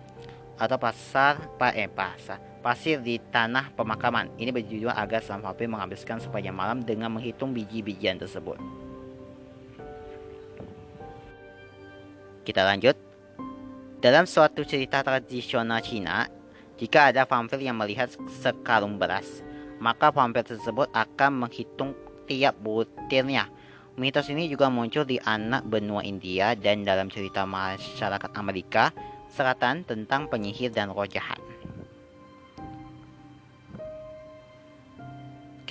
atau 0.62 0.78
pasar 0.78 1.42
pa, 1.58 1.74
eh, 1.74 1.90
pasar 1.90 2.47
pasir 2.60 3.00
di 3.00 3.18
tanah 3.20 3.72
pemakaman. 3.74 4.34
Ini 4.36 4.52
bertujuan 4.52 4.96
agar 4.96 5.22
sang 5.22 5.40
vampir 5.40 5.70
menghabiskan 5.70 6.20
sepanjang 6.20 6.56
malam 6.56 6.84
dengan 6.84 7.14
menghitung 7.14 7.56
biji-bijian 7.56 8.18
tersebut. 8.18 8.58
Kita 12.44 12.64
lanjut. 12.64 12.96
Dalam 13.98 14.30
suatu 14.30 14.62
cerita 14.62 15.02
tradisional 15.02 15.82
Cina, 15.82 16.30
jika 16.78 17.10
ada 17.10 17.26
vampir 17.26 17.60
yang 17.60 17.76
melihat 17.76 18.14
sekarung 18.40 19.02
beras, 19.02 19.42
maka 19.82 20.14
vampir 20.14 20.46
tersebut 20.46 20.88
akan 20.94 21.44
menghitung 21.44 21.98
tiap 22.30 22.54
butirnya. 22.62 23.50
Mitos 23.98 24.30
ini 24.30 24.46
juga 24.46 24.70
muncul 24.70 25.10
di 25.10 25.18
anak 25.18 25.66
benua 25.66 26.06
India 26.06 26.54
dan 26.54 26.86
dalam 26.86 27.10
cerita 27.10 27.50
masyarakat 27.50 28.30
Amerika 28.38 28.94
Selatan 29.28 29.84
tentang 29.84 30.32
penyihir 30.32 30.72
dan 30.72 30.94
roh 30.94 31.04
jahat. 31.04 31.42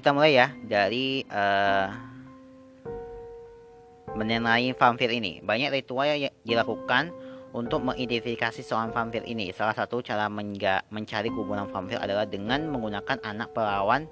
Kita 0.06 0.14
mulai 0.14 0.38
ya 0.38 0.54
dari 0.62 1.26
uh, 1.26 1.90
vampir 4.78 5.10
ini. 5.10 5.42
Banyak 5.42 5.74
ritual 5.74 6.06
yang 6.06 6.30
dilakukan 6.46 7.10
untuk 7.50 7.82
mengidentifikasi 7.82 8.62
seorang 8.62 8.94
vampir 8.94 9.26
ini, 9.26 9.50
salah 9.50 9.74
satu 9.74 9.98
cara 10.06 10.30
mencari 10.30 11.26
kuburan 11.34 11.66
vampir 11.74 11.98
adalah 11.98 12.22
dengan 12.22 12.70
menggunakan 12.70 13.18
anak 13.18 13.50
perawan 13.50 14.06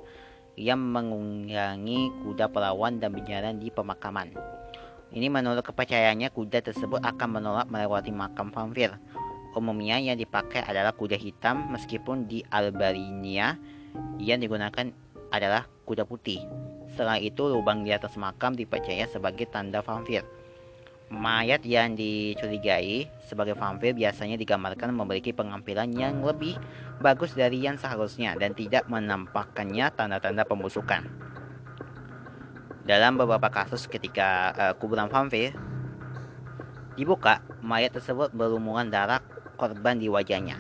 yang 0.59 0.83
mengunggangi 0.83 2.11
kuda 2.26 2.50
perawan 2.50 2.98
dan 2.98 3.14
berjalan 3.14 3.62
di 3.62 3.70
pemakaman. 3.70 4.35
Ini 5.14 5.30
menurut 5.30 5.62
kepercayaannya 5.62 6.35
kuda 6.35 6.74
tersebut 6.74 7.07
akan 7.07 7.38
menolak 7.38 7.70
melewati 7.70 8.11
makam 8.11 8.50
vampir. 8.50 8.90
umumnya 9.54 10.02
yang 10.02 10.18
dipakai 10.18 10.66
adalah 10.66 10.90
kuda 10.90 11.14
hitam 11.14 11.70
meskipun 11.70 12.26
di 12.26 12.42
Albania 12.50 13.54
yang 14.18 14.42
digunakan 14.42 14.90
adalah 15.30 15.70
kuda 15.84 16.08
putih. 16.08 16.42
Selain 16.96 17.20
itu, 17.20 17.44
lubang 17.46 17.84
di 17.84 17.92
atas 17.92 18.16
makam 18.16 18.56
dipercaya 18.56 19.04
sebagai 19.06 19.46
tanda 19.46 19.84
vampir. 19.84 20.24
Mayat 21.12 21.62
yang 21.68 21.94
dicurigai 21.94 23.12
sebagai 23.22 23.54
vampir 23.54 23.92
biasanya 23.92 24.40
digambarkan 24.40 24.90
memiliki 24.96 25.36
pengampilan 25.36 25.92
yang 25.92 26.24
lebih 26.24 26.56
bagus 26.98 27.36
dari 27.36 27.60
yang 27.60 27.76
seharusnya 27.76 28.34
dan 28.40 28.56
tidak 28.56 28.88
menampakkannya 28.88 29.92
tanda-tanda 29.92 30.48
pembusukan. 30.48 31.06
Dalam 32.84 33.20
beberapa 33.20 33.48
kasus 33.52 33.84
ketika 33.88 34.52
uh, 34.56 34.74
kuburan 34.76 35.12
vampir 35.12 35.52
dibuka, 36.96 37.44
mayat 37.60 37.92
tersebut 37.96 38.32
berlumuran 38.32 38.88
darah 38.88 39.20
korban 39.56 40.00
di 40.00 40.08
wajahnya. 40.08 40.56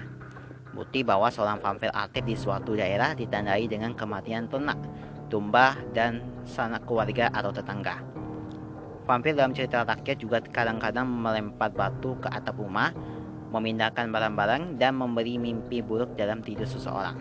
Bukti 0.74 1.06
bahwa 1.06 1.30
seorang 1.30 1.62
vampir 1.62 1.92
aktif 1.94 2.26
di 2.26 2.34
suatu 2.34 2.74
daerah 2.74 3.14
ditandai 3.14 3.68
dengan 3.70 3.94
kematian 3.94 4.50
ternak, 4.50 4.80
tumbah, 5.34 5.74
dan 5.90 6.22
sanak 6.46 6.86
keluarga 6.86 7.26
atau 7.34 7.50
tetangga. 7.50 7.98
Vampir 9.02 9.34
dalam 9.34 9.50
cerita 9.50 9.82
rakyat 9.82 10.16
juga 10.22 10.38
kadang-kadang 10.38 11.02
melempar 11.02 11.74
batu 11.74 12.14
ke 12.22 12.30
atap 12.30 12.54
rumah, 12.62 12.94
memindahkan 13.50 14.14
barang-barang, 14.14 14.78
dan 14.78 14.94
memberi 14.94 15.42
mimpi 15.42 15.82
buruk 15.82 16.14
dalam 16.14 16.38
tidur 16.46 16.70
seseorang. 16.70 17.18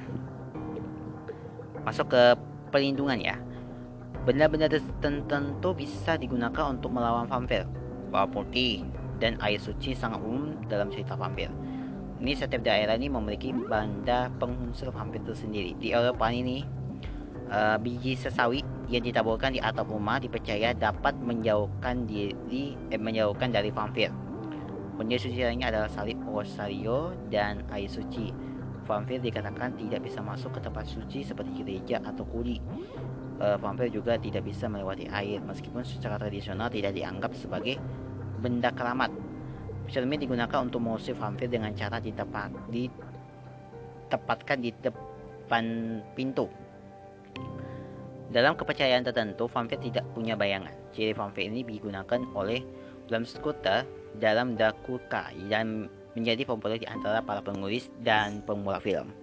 Masuk 1.82 2.14
ke 2.14 2.38
perlindungan 2.70 3.18
ya. 3.18 3.36
Benda-benda 4.24 4.72
tertentu 4.72 5.76
bisa 5.76 6.16
digunakan 6.16 6.72
untuk 6.72 6.94
melawan 6.96 7.28
vampir. 7.28 7.68
Bawah 8.14 8.30
putih 8.30 8.88
dan 9.20 9.36
air 9.44 9.60
suci 9.60 9.92
sangat 9.92 10.22
umum 10.24 10.56
dalam 10.72 10.88
cerita 10.88 11.18
vampir. 11.20 11.52
Ini 12.24 12.40
setiap 12.40 12.64
daerah 12.64 12.96
ini 12.96 13.12
memiliki 13.12 13.52
benda 13.52 14.32
pengunsur 14.40 14.96
vampir 14.96 15.20
tersendiri. 15.28 15.76
Di 15.76 15.92
Eropa 15.92 16.32
ini, 16.32 16.64
uh, 17.50 17.78
biji 17.80 18.16
sesawi 18.16 18.64
yang 18.92 19.04
ditaburkan 19.04 19.56
di 19.56 19.60
atap 19.64 19.90
rumah 19.90 20.20
dipercaya 20.20 20.76
dapat 20.76 21.18
menjauhkan 21.18 22.06
diri 22.06 22.78
eh, 22.92 23.00
menjauhkan 23.00 23.50
dari 23.50 23.72
vampir. 23.74 24.12
Benda 24.94 25.18
suci 25.18 25.42
lainnya 25.42 25.74
adalah 25.74 25.90
salib 25.90 26.22
rosario 26.30 27.18
dan 27.34 27.66
air 27.74 27.90
suci. 27.90 28.30
Vampir 28.84 29.24
dikatakan 29.24 29.80
tidak 29.80 30.06
bisa 30.06 30.20
masuk 30.22 30.60
ke 30.60 30.62
tempat 30.62 30.86
suci 30.86 31.24
seperti 31.26 31.64
gereja 31.64 31.98
atau 32.04 32.28
kuli. 32.28 32.62
Uh, 33.42 33.58
vampir 33.58 33.90
juga 33.90 34.14
tidak 34.22 34.46
bisa 34.46 34.70
melewati 34.70 35.10
air 35.10 35.42
meskipun 35.42 35.82
secara 35.82 36.22
tradisional 36.22 36.70
tidak 36.70 36.94
dianggap 36.94 37.34
sebagai 37.34 37.82
benda 38.38 38.70
keramat. 38.70 39.10
Cermin 39.90 40.22
digunakan 40.22 40.62
untuk 40.62 40.84
mengusir 40.84 41.18
vampir 41.18 41.50
dengan 41.50 41.74
cara 41.74 41.98
ditepat, 41.98 42.54
ditempatkan 42.70 44.62
di 44.62 44.70
depan 44.78 45.66
pintu 46.14 46.46
dalam 48.34 48.58
kepercayaan 48.58 49.06
tertentu, 49.06 49.46
vampir 49.46 49.78
tidak 49.78 50.02
punya 50.18 50.34
bayangan. 50.34 50.74
Ciri 50.90 51.14
vampir 51.14 51.46
ini 51.46 51.62
digunakan 51.62 52.18
oleh 52.34 52.66
Bram 53.06 53.30
Stoker 53.30 53.86
dalam 54.18 54.58
Dracula 54.58 55.30
dan 55.46 55.86
menjadi 56.18 56.42
populer 56.42 56.82
di 56.82 56.90
antara 56.90 57.22
para 57.22 57.46
penulis 57.46 57.94
dan 58.02 58.42
pemula 58.42 58.82
film. 58.82 59.14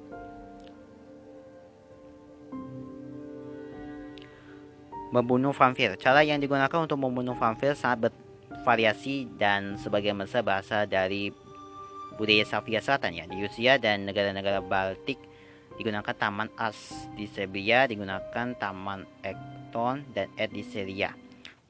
Membunuh 5.10 5.50
vampir. 5.50 5.98
Cara 5.98 6.22
yang 6.22 6.38
digunakan 6.38 6.78
untuk 6.78 7.02
membunuh 7.02 7.34
vampir 7.34 7.74
sangat 7.74 8.14
bervariasi 8.14 9.26
dan 9.34 9.74
sebagian 9.74 10.14
besar 10.14 10.46
berasal 10.46 10.86
dari 10.86 11.34
budaya 12.14 12.46
Slavia 12.46 12.78
Selatan 12.78 13.18
ya. 13.18 13.26
Di 13.26 13.42
Rusia 13.42 13.74
dan 13.82 14.06
negara-negara 14.06 14.62
Baltik 14.62 15.18
digunakan 15.80 16.12
Taman 16.12 16.52
As 16.60 17.08
di 17.16 17.24
Serbia, 17.24 17.88
digunakan 17.88 18.52
Taman 18.52 19.24
Ekton 19.24 20.04
dan 20.12 20.28
Ed 20.36 20.52
di 20.52 20.60
Syria. 20.60 21.08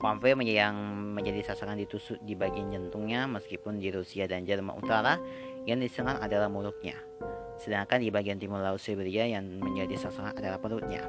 Vampir 0.03 0.35
yang 0.43 0.75
menjadi 1.15 1.55
sasaran 1.55 1.79
ditusuk 1.79 2.19
di 2.27 2.35
bagian 2.35 2.75
jantungnya 2.75 3.31
meskipun 3.31 3.79
di 3.79 3.95
Rusia 3.95 4.27
dan 4.27 4.43
Jerman 4.43 4.75
Utara 4.75 5.15
yang 5.63 5.79
diserang 5.79 6.19
adalah 6.19 6.51
mulutnya. 6.51 6.99
Sedangkan 7.61 8.03
di 8.03 8.11
bagian 8.11 8.41
timur 8.41 8.59
Laut 8.59 8.81
Siberia 8.83 9.29
yang 9.31 9.47
menjadi 9.61 9.95
sasaran 9.95 10.35
adalah 10.35 10.59
perutnya. 10.59 11.05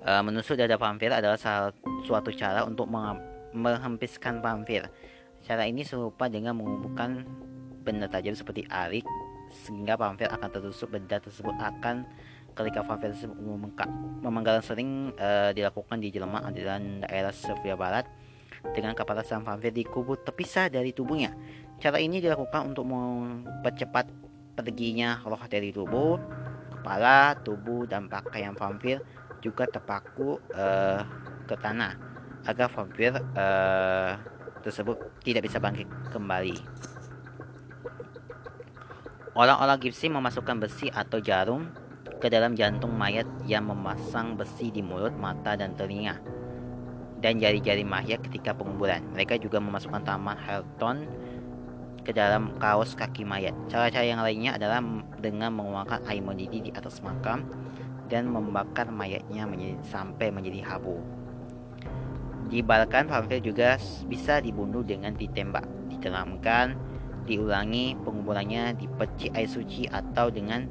E, 0.00 0.10
menusuk 0.24 0.56
dada 0.56 0.80
vampir 0.80 1.12
adalah 1.12 1.36
suatu 2.02 2.32
cara 2.32 2.64
untuk 2.64 2.88
menghempiskan 3.52 4.40
vampir. 4.40 4.88
Cara 5.44 5.68
ini 5.68 5.84
serupa 5.84 6.32
dengan 6.32 6.56
mengumpulkan 6.56 7.28
benda 7.84 8.08
tajam 8.08 8.32
seperti 8.32 8.64
arik 8.72 9.04
sehingga 9.54 9.94
vampir 9.94 10.26
akan 10.26 10.48
tertusuk 10.50 10.90
benda 10.90 11.22
tersebut 11.22 11.54
akan 11.54 12.02
ketika 12.54 12.82
vampir 12.82 13.14
tersebut 13.14 13.38
memengkak. 13.38 13.90
Memenggalan 14.22 14.62
sering 14.62 15.14
uh, 15.18 15.50
dilakukan 15.54 15.98
di 16.02 16.10
Jerman 16.10 16.50
dan 16.54 17.02
daerah 17.06 17.30
Serbia 17.30 17.78
Barat 17.78 18.06
dengan 18.74 18.96
kepala 18.96 19.20
sang 19.26 19.44
vampir 19.44 19.74
dikubur 19.74 20.22
terpisah 20.22 20.72
dari 20.72 20.94
tubuhnya. 20.94 21.34
Cara 21.82 21.98
ini 22.00 22.22
dilakukan 22.22 22.72
untuk 22.72 22.86
mempercepat 22.88 24.08
perginya 24.54 25.18
roh 25.26 25.42
dari 25.50 25.74
tubuh, 25.74 26.16
kepala, 26.70 27.34
tubuh, 27.42 27.84
dan 27.84 28.06
pakaian 28.06 28.54
vampir 28.54 29.02
juga 29.42 29.68
terpaku 29.68 30.40
uh, 30.54 31.02
ke 31.44 31.54
tanah 31.58 31.92
agar 32.48 32.68
vampir 32.72 33.12
uh, 33.12 34.16
tersebut 34.64 34.96
tidak 35.20 35.44
bisa 35.44 35.60
bangkit 35.60 35.88
kembali. 36.08 36.56
Orang-orang 39.34 39.82
Gipsi 39.82 40.06
memasukkan 40.06 40.62
besi 40.62 40.86
atau 40.94 41.18
jarum 41.18 41.66
ke 42.22 42.30
dalam 42.30 42.54
jantung 42.54 42.94
mayat 42.94 43.26
yang 43.50 43.66
memasang 43.66 44.38
besi 44.38 44.70
di 44.70 44.80
mulut, 44.80 45.12
mata, 45.18 45.58
dan 45.58 45.74
telinga 45.74 46.34
dan 47.24 47.40
jari-jari 47.40 47.88
mayat 47.88 48.20
ketika 48.20 48.52
penguburan. 48.52 49.00
Mereka 49.16 49.40
juga 49.40 49.56
memasukkan 49.56 50.04
taman 50.04 50.36
Helton 50.36 51.08
ke 52.04 52.12
dalam 52.12 52.52
kaos 52.60 52.92
kaki 52.92 53.24
mayat. 53.24 53.56
Cara-cara 53.72 54.04
yang 54.04 54.20
lainnya 54.20 54.60
adalah 54.60 54.84
dengan 55.24 55.56
menguangkan 55.56 56.04
air 56.04 56.20
mendidih 56.20 56.68
di 56.68 56.70
atas 56.76 57.00
makam 57.00 57.48
dan 58.12 58.28
membakar 58.28 58.92
mayatnya 58.92 59.48
menjadi, 59.48 59.80
sampai 59.88 60.28
menjadi 60.28 60.60
habu. 60.68 61.00
Dibalkan 62.52 63.08
vampir 63.08 63.40
juga 63.40 63.80
bisa 64.04 64.44
dibunuh 64.44 64.84
dengan 64.84 65.16
ditembak, 65.16 65.64
diteramkan, 65.88 66.76
diulangi 67.24 67.96
penguburannya 68.00 68.76
di 68.76 68.86
peci 68.86 69.32
air 69.32 69.48
suci 69.48 69.88
atau 69.88 70.28
dengan 70.28 70.64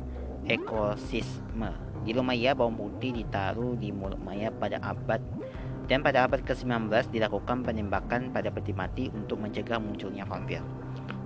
ekosisme. 0.46 1.70
Di 2.04 2.12
rumah 2.12 2.36
Maya, 2.36 2.52
bawang 2.52 2.76
putih 2.76 3.16
ditaruh 3.16 3.80
di 3.80 3.90
mulut 3.96 4.20
Maya 4.20 4.52
pada 4.52 4.76
abad 4.84 5.24
dan 5.88 6.00
pada 6.00 6.28
abad 6.28 6.44
ke-19 6.44 6.92
dilakukan 7.12 7.64
penembakan 7.64 8.32
pada 8.32 8.48
peti 8.52 8.72
mati 8.72 9.08
untuk 9.12 9.40
mencegah 9.40 9.80
munculnya 9.80 10.24
vampir. 10.24 10.64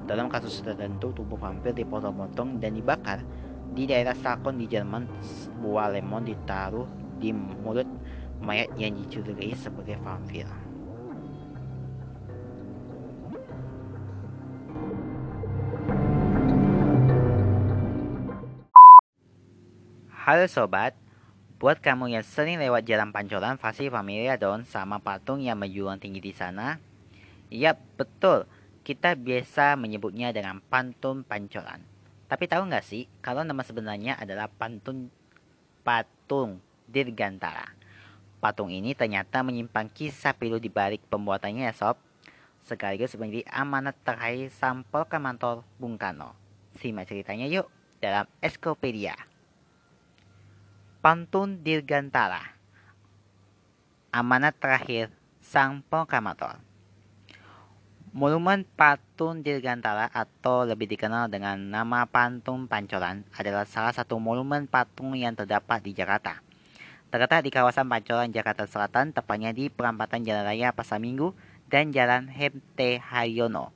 Dalam 0.07 0.31
kasus 0.31 0.63
tertentu, 0.63 1.11
tubuh 1.11 1.37
vampir 1.37 1.75
dipotong-potong 1.75 2.63
dan 2.63 2.73
dibakar. 2.73 3.21
Di 3.73 3.85
daerah 3.85 4.15
Sakon 4.17 4.57
di 4.57 4.65
Jerman, 4.65 5.05
buah 5.61 5.93
lemon 5.93 6.25
ditaruh 6.25 6.87
di 7.19 7.29
mulut 7.33 7.85
mayat 8.41 8.73
yang 8.77 8.97
dicurigai 8.97 9.53
sebagai 9.53 9.97
vampir. 10.01 10.66
Halo 20.27 20.43
sobat, 20.51 20.91
buat 21.55 21.79
kamu 21.79 22.11
yang 22.11 22.19
sering 22.19 22.59
lewat 22.59 22.83
jalan 22.83 23.15
pancoran 23.15 23.56
pasti 23.56 23.87
familiar 23.87 24.35
dong 24.35 24.67
sama 24.67 24.99
patung 24.99 25.39
yang 25.39 25.56
menjulang 25.56 26.04
tinggi 26.04 26.19
di 26.19 26.35
sana. 26.35 26.83
Yap, 27.47 27.79
betul. 27.95 28.43
Kita 28.83 29.15
biasa 29.15 29.79
menyebutnya 29.79 30.35
dengan 30.35 30.60
pantun 30.60 31.23
pancoran. 31.23 31.79
Tapi 32.27 32.43
tahu 32.43 32.67
nggak 32.67 32.83
sih, 32.83 33.08
kalau 33.23 33.47
nama 33.47 33.63
sebenarnya 33.63 34.19
adalah 34.19 34.52
pantun 34.52 35.08
patung 35.87 36.60
dirgantara. 36.91 37.71
Patung 38.43 38.67
ini 38.67 38.91
ternyata 38.99 39.47
menyimpan 39.47 39.87
kisah 39.87 40.35
pilu 40.35 40.60
di 40.60 40.67
balik 40.67 41.08
pembuatannya 41.08 41.71
ya 41.71 41.71
sob. 41.71 41.95
Sekaligus 42.67 43.15
menjadi 43.15 43.47
amanat 43.47 43.95
terakhir 44.04 44.52
sampel 44.52 45.08
kantor 45.08 45.63
Bung 45.79 45.95
Karno. 45.95 46.35
Simak 46.83 47.08
ceritanya 47.08 47.47
yuk 47.47 47.71
dalam 48.04 48.27
Eskopedia. 48.43 49.37
Pantun 51.08 51.63
Dirgantara 51.63 52.60
Amanat 54.12 54.60
terakhir 54.60 55.08
Sang 55.39 55.79
Prokamator 55.87 56.60
Monumen 58.12 58.67
Patung 58.67 59.39
Dirgantara 59.39 60.12
atau 60.12 60.67
lebih 60.67 60.83
dikenal 60.91 61.31
dengan 61.31 61.63
nama 61.63 62.03
Pantun 62.12 62.67
Pancoran 62.67 63.23
adalah 63.39 63.63
salah 63.63 63.95
satu 63.95 64.19
monumen 64.19 64.67
patung 64.67 65.15
yang 65.15 65.31
terdapat 65.31 65.79
di 65.79 65.95
Jakarta. 65.95 66.43
Terletak 67.08 67.39
di 67.47 67.55
kawasan 67.55 67.87
Pancoran, 67.87 68.35
Jakarta 68.35 68.67
Selatan, 68.67 69.15
tepatnya 69.15 69.55
di 69.55 69.71
perempatan 69.71 70.27
Jalan 70.27 70.43
Raya 70.43 70.75
Pasar 70.75 70.99
Minggu 70.99 71.31
dan 71.71 71.95
Jalan 71.95 72.27
HMT 72.27 72.99
Haryono. 72.99 73.71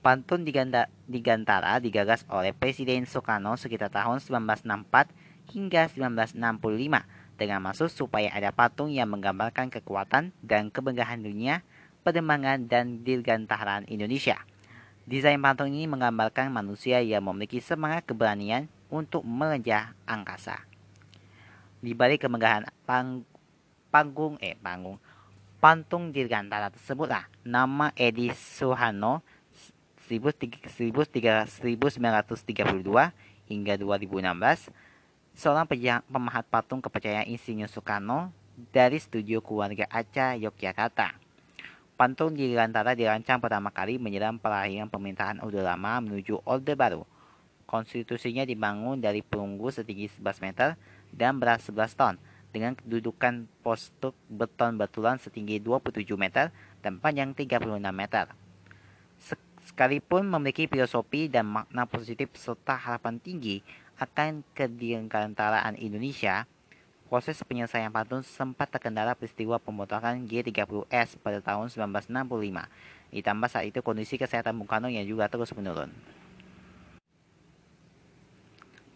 Pantun 0.00 0.48
Digantara 0.48 1.84
digagas 1.84 2.24
oleh 2.32 2.56
Presiden 2.56 3.04
Soekarno 3.04 3.60
sekitar 3.60 3.92
tahun 3.92 4.24
1964 4.24 5.21
hingga 5.52 5.92
1965 5.92 6.40
dengan 7.36 7.60
maksud 7.60 7.92
supaya 7.92 8.32
ada 8.32 8.48
patung 8.56 8.88
yang 8.88 9.12
menggambarkan 9.12 9.68
kekuatan 9.68 10.32
dan 10.40 10.72
kebanggaan 10.72 11.20
dunia, 11.20 11.60
perkembangan 12.00 12.64
dan 12.64 13.04
dirgantaran 13.04 13.84
Indonesia. 13.92 14.40
Desain 15.04 15.38
patung 15.38 15.68
ini 15.68 15.84
menggambarkan 15.84 16.48
manusia 16.48 17.04
yang 17.04 17.28
memiliki 17.28 17.60
semangat 17.60 18.08
keberanian 18.08 18.72
untuk 18.88 19.20
mengejar 19.28 19.92
angkasa. 20.08 20.64
Di 21.82 21.92
balik 21.92 22.24
kemegahan 22.24 22.64
pang, 22.88 23.26
panggung 23.92 24.40
eh 24.40 24.56
panggung 24.56 24.96
pantung 25.62 26.10
dirgantara 26.10 26.74
tersebutlah 26.74 27.30
nama 27.46 27.94
Edi 27.94 28.34
Suharno 28.34 29.22
1932 30.10 31.62
hingga 33.46 33.74
2016, 33.78 34.74
seorang 35.32 35.64
pemahat 36.08 36.44
patung 36.48 36.84
kepercayaan 36.84 37.28
Insinyur 37.28 37.68
Soekarno 37.68 38.32
dari 38.72 39.00
studio 39.00 39.40
keluarga 39.40 39.88
Aca, 39.88 40.36
Yogyakarta. 40.36 41.16
Patung 41.96 42.34
di 42.34 42.50
Dirgantara 42.50 42.92
dirancang 42.96 43.38
pertama 43.40 43.70
kali 43.70 43.96
menjelang 43.96 44.36
perayaan 44.36 44.90
pemerintahan 44.90 45.40
Orde 45.40 45.62
Lama 45.62 46.02
menuju 46.02 46.40
Orde 46.44 46.74
Baru. 46.76 47.08
Konstitusinya 47.64 48.44
dibangun 48.44 49.00
dari 49.00 49.24
perunggu 49.24 49.72
setinggi 49.72 50.20
11 50.20 50.44
meter 50.44 50.68
dan 51.08 51.40
berat 51.40 51.64
11 51.64 51.96
ton 51.96 52.14
dengan 52.52 52.76
kedudukan 52.76 53.48
postuk 53.64 54.12
beton 54.28 54.76
batulan 54.76 55.16
setinggi 55.16 55.56
27 55.56 56.04
meter 56.20 56.52
dan 56.84 57.00
panjang 57.00 57.32
36 57.32 57.80
meter. 57.88 58.28
Sekalipun 59.62 60.28
memiliki 60.28 60.68
filosofi 60.68 61.32
dan 61.32 61.48
makna 61.48 61.88
positif 61.88 62.28
serta 62.36 62.76
harapan 62.76 63.16
tinggi 63.16 63.64
akan 64.02 64.42
kedirgantaraan 64.58 65.78
Indonesia, 65.78 66.50
proses 67.06 67.38
penyelesaian 67.46 67.94
patung 67.94 68.26
sempat 68.26 68.72
terkendala 68.72 69.14
peristiwa 69.14 69.62
pembotakan 69.62 70.26
G30S 70.26 71.22
pada 71.22 71.38
tahun 71.38 71.70
1965. 71.70 72.10
Ditambah 73.12 73.48
saat 73.52 73.68
itu 73.68 73.78
kondisi 73.84 74.18
kesehatan 74.18 74.58
Bung 74.58 74.66
Karno 74.66 74.88
yang 74.90 75.06
juga 75.06 75.28
terus 75.30 75.52
menurun. 75.54 75.92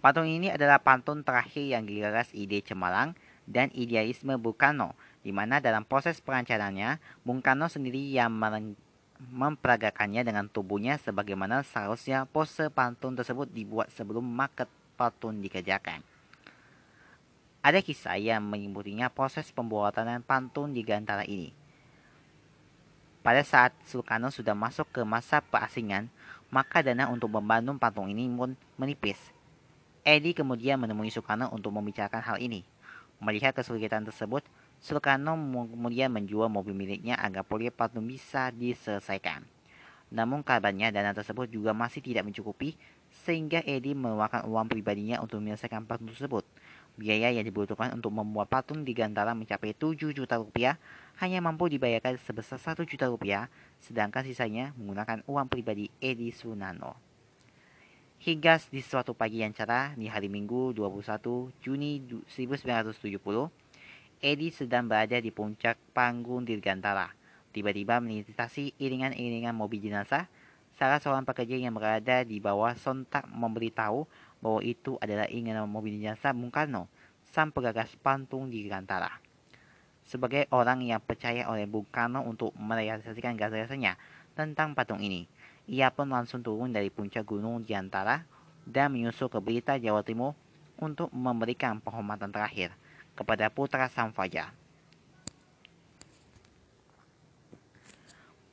Patung 0.01 0.27
ini 0.27 0.51
adalah 0.51 0.81
pantun 0.81 1.23
terakhir 1.23 1.67
yang 1.67 1.85
digagas 1.85 2.31
ide 2.33 2.63
Cemalang 2.63 3.13
dan 3.47 3.71
idealisme 3.77 4.35
Bung 4.41 4.57
Karno, 4.57 4.97
di 5.23 5.31
mana 5.31 5.61
dalam 5.63 5.87
proses 5.87 6.19
perancangannya, 6.19 6.99
Bung 7.23 7.45
Karno 7.45 7.71
sendiri 7.71 8.01
yang 8.11 8.33
memperagakannya 9.17 10.25
dengan 10.25 10.49
tubuhnya 10.49 10.97
sebagaimana 11.01 11.65
seharusnya 11.65 12.25
pose 12.29 12.69
pantun 12.73 13.17
tersebut 13.17 13.49
dibuat 13.53 13.89
sebelum 13.93 14.25
market 14.25 14.69
pantun 14.97 15.45
dikerjakan. 15.45 16.01
Ada 17.61 17.85
kisah 17.85 18.17
yang 18.17 18.41
menyebutinya 18.47 19.13
proses 19.13 19.53
pembuatan 19.53 20.25
pantun 20.25 20.73
di 20.73 20.81
Gantara 20.81 21.29
ini. 21.29 21.53
Pada 23.27 23.43
saat 23.43 23.75
Soekarno 23.83 24.31
sudah 24.31 24.55
masuk 24.55 24.87
ke 24.95 25.03
masa 25.03 25.43
perasingan, 25.43 26.07
maka 26.47 26.79
dana 26.79 27.11
untuk 27.11 27.27
membangun 27.27 27.75
patung 27.75 28.07
ini 28.07 28.31
pun 28.31 28.55
menipis. 28.79 29.19
Edi 30.07 30.31
kemudian 30.31 30.79
menemui 30.79 31.11
Soekarno 31.11 31.51
untuk 31.51 31.75
membicarakan 31.75 32.23
hal 32.23 32.39
ini. 32.39 32.63
Melihat 33.19 33.51
kesulitan 33.51 34.07
tersebut, 34.07 34.47
Soekarno 34.79 35.35
kemudian 35.67 36.15
menjual 36.15 36.47
mobil 36.47 36.71
miliknya 36.71 37.19
agar 37.19 37.43
proyek 37.43 37.75
patung 37.75 38.07
bisa 38.07 38.55
diselesaikan. 38.55 39.43
Namun 40.15 40.47
kabarnya 40.47 40.95
dana 40.95 41.11
tersebut 41.11 41.51
juga 41.51 41.75
masih 41.75 41.99
tidak 41.99 42.23
mencukupi 42.31 42.79
sehingga 43.25 43.65
Edi 43.65 43.97
mengeluarkan 43.97 44.45
uang 44.45 44.67
pribadinya 44.69 45.23
untuk 45.25 45.41
menyelesaikan 45.41 45.89
patung 45.89 46.13
tersebut. 46.13 46.45
Biaya 46.97 47.29
yang 47.33 47.45
dibutuhkan 47.45 47.93
untuk 47.93 48.13
membuat 48.13 48.49
patung 48.49 48.85
di 48.85 48.97
Gantara 48.97 49.37
mencapai 49.37 49.77
7 49.77 50.17
juta 50.17 50.41
rupiah 50.41 50.81
hanya 51.21 51.41
mampu 51.45 51.69
dibayarkan 51.69 52.17
sebesar 52.21 52.57
1 52.57 52.89
juta 52.89 53.09
rupiah, 53.09 53.53
sedangkan 53.85 54.25
sisanya 54.25 54.73
menggunakan 54.77 55.21
uang 55.29 55.47
pribadi 55.49 55.93
Edi 56.01 56.33
Sunano. 56.33 56.97
Hingga 58.17 58.57
di 58.73 58.81
suatu 58.81 59.13
pagi 59.13 59.45
yang 59.45 59.53
cerah 59.53 59.93
di 59.93 60.09
hari 60.09 60.33
Minggu 60.33 60.73
21 60.73 61.53
Juni 61.61 62.01
1970, 62.33 62.97
Edi 64.25 64.49
sedang 64.49 64.89
berada 64.89 65.21
di 65.21 65.29
puncak 65.29 65.77
panggung 65.93 66.49
Dirgantara. 66.49 67.13
Tiba-tiba 67.53 68.01
melintasi 68.01 68.73
iringan-iringan 68.81 69.53
mobil 69.53 69.85
jenazah. 69.85 70.29
Salah 70.77 71.01
seorang 71.01 71.25
pekerja 71.25 71.57
yang 71.57 71.73
berada 71.73 72.21
di 72.21 72.37
bawah 72.37 72.77
sontak 72.77 73.25
memberitahu 73.33 74.05
bahwa 74.45 74.61
itu 74.61 75.01
adalah 75.01 75.25
iringan 75.25 75.65
mobil 75.65 75.97
jenazah 75.97 76.37
Bung 76.37 76.53
Karno, 76.53 76.85
sang 77.33 77.49
pegagas 77.49 77.97
pantung 77.97 78.53
Dirgantara. 78.53 79.09
Sebagai 80.05 80.45
orang 80.53 80.85
yang 80.85 81.01
percaya 81.01 81.49
oleh 81.49 81.65
Bung 81.65 81.89
Karno 81.89 82.21
untuk 82.29 82.53
merealisasikan 82.61 83.41
gagasannya 83.41 83.97
tentang 84.37 84.77
patung 84.77 85.01
ini, 85.01 85.25
ia 85.65 85.89
pun 85.89 86.13
langsung 86.13 86.45
turun 86.45 86.77
dari 86.77 86.93
puncak 86.93 87.25
gunung 87.25 87.65
Dirgantara 87.65 88.29
dan 88.69 88.93
menyusul 88.93 89.33
ke 89.33 89.41
Berita 89.41 89.81
Jawa 89.81 90.05
Timur 90.05 90.37
untuk 90.77 91.09
memberikan 91.09 91.81
penghormatan 91.81 92.29
terakhir 92.29 92.69
kepada 93.17 93.49
putra 93.49 93.89
Sang 93.89 94.13
Fajar. 94.13 94.53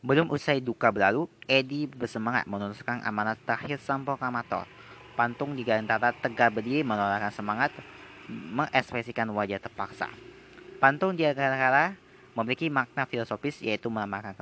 Belum 0.03 0.27
usai 0.35 0.59
duka 0.59 0.91
berlalu, 0.91 1.31
Edi 1.47 1.87
bersemangat 1.87 2.43
meneruskan 2.43 2.99
amanat 3.07 3.39
terakhir 3.47 3.79
sang 3.79 4.03
proklamator. 4.03 4.67
Pantung 5.15 5.55
di 5.55 5.63
antara 5.63 6.11
tegak 6.11 6.59
berdiri 6.59 6.83
menolakkan 6.83 7.31
semangat 7.31 7.71
mengekspresikan 8.27 9.31
wajah 9.31 9.63
terpaksa. 9.63 10.11
Pantung 10.83 11.15
di 11.15 11.23
antara 11.23 11.95
memiliki 12.35 12.67
makna 12.67 13.07
filosofis 13.07 13.63
yaitu 13.63 13.87
melambangkan 13.87 14.35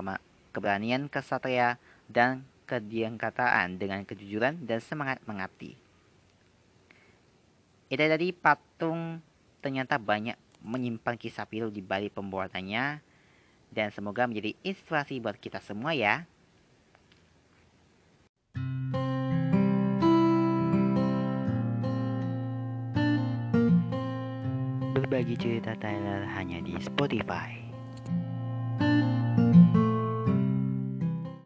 keberanian 0.49 1.05
kesatria 1.05 1.78
dan 2.09 2.41
kediangkataan 2.66 3.78
dengan 3.78 4.01
kejujuran 4.01 4.66
dan 4.66 4.82
semangat 4.82 5.22
mengabdi. 5.30 5.78
Itu 7.86 8.01
tadi 8.01 8.34
patung 8.34 9.22
ternyata 9.62 10.01
banyak 10.01 10.39
menyimpan 10.66 11.22
kisah 11.22 11.45
pilu 11.45 11.70
di 11.70 11.86
balik 11.86 12.18
pembuatannya 12.18 13.11
dan 13.72 13.89
semoga 13.89 14.28
menjadi 14.28 14.51
inspirasi 14.67 15.24
buat 15.24 15.39
kita 15.39 15.63
semua 15.63 15.95
ya. 15.95 16.28
Berbagi 24.91 25.39
cerita 25.39 25.72
Tyler 25.80 26.28
hanya 26.36 26.59
di 26.59 26.76
Spotify. 26.84 27.61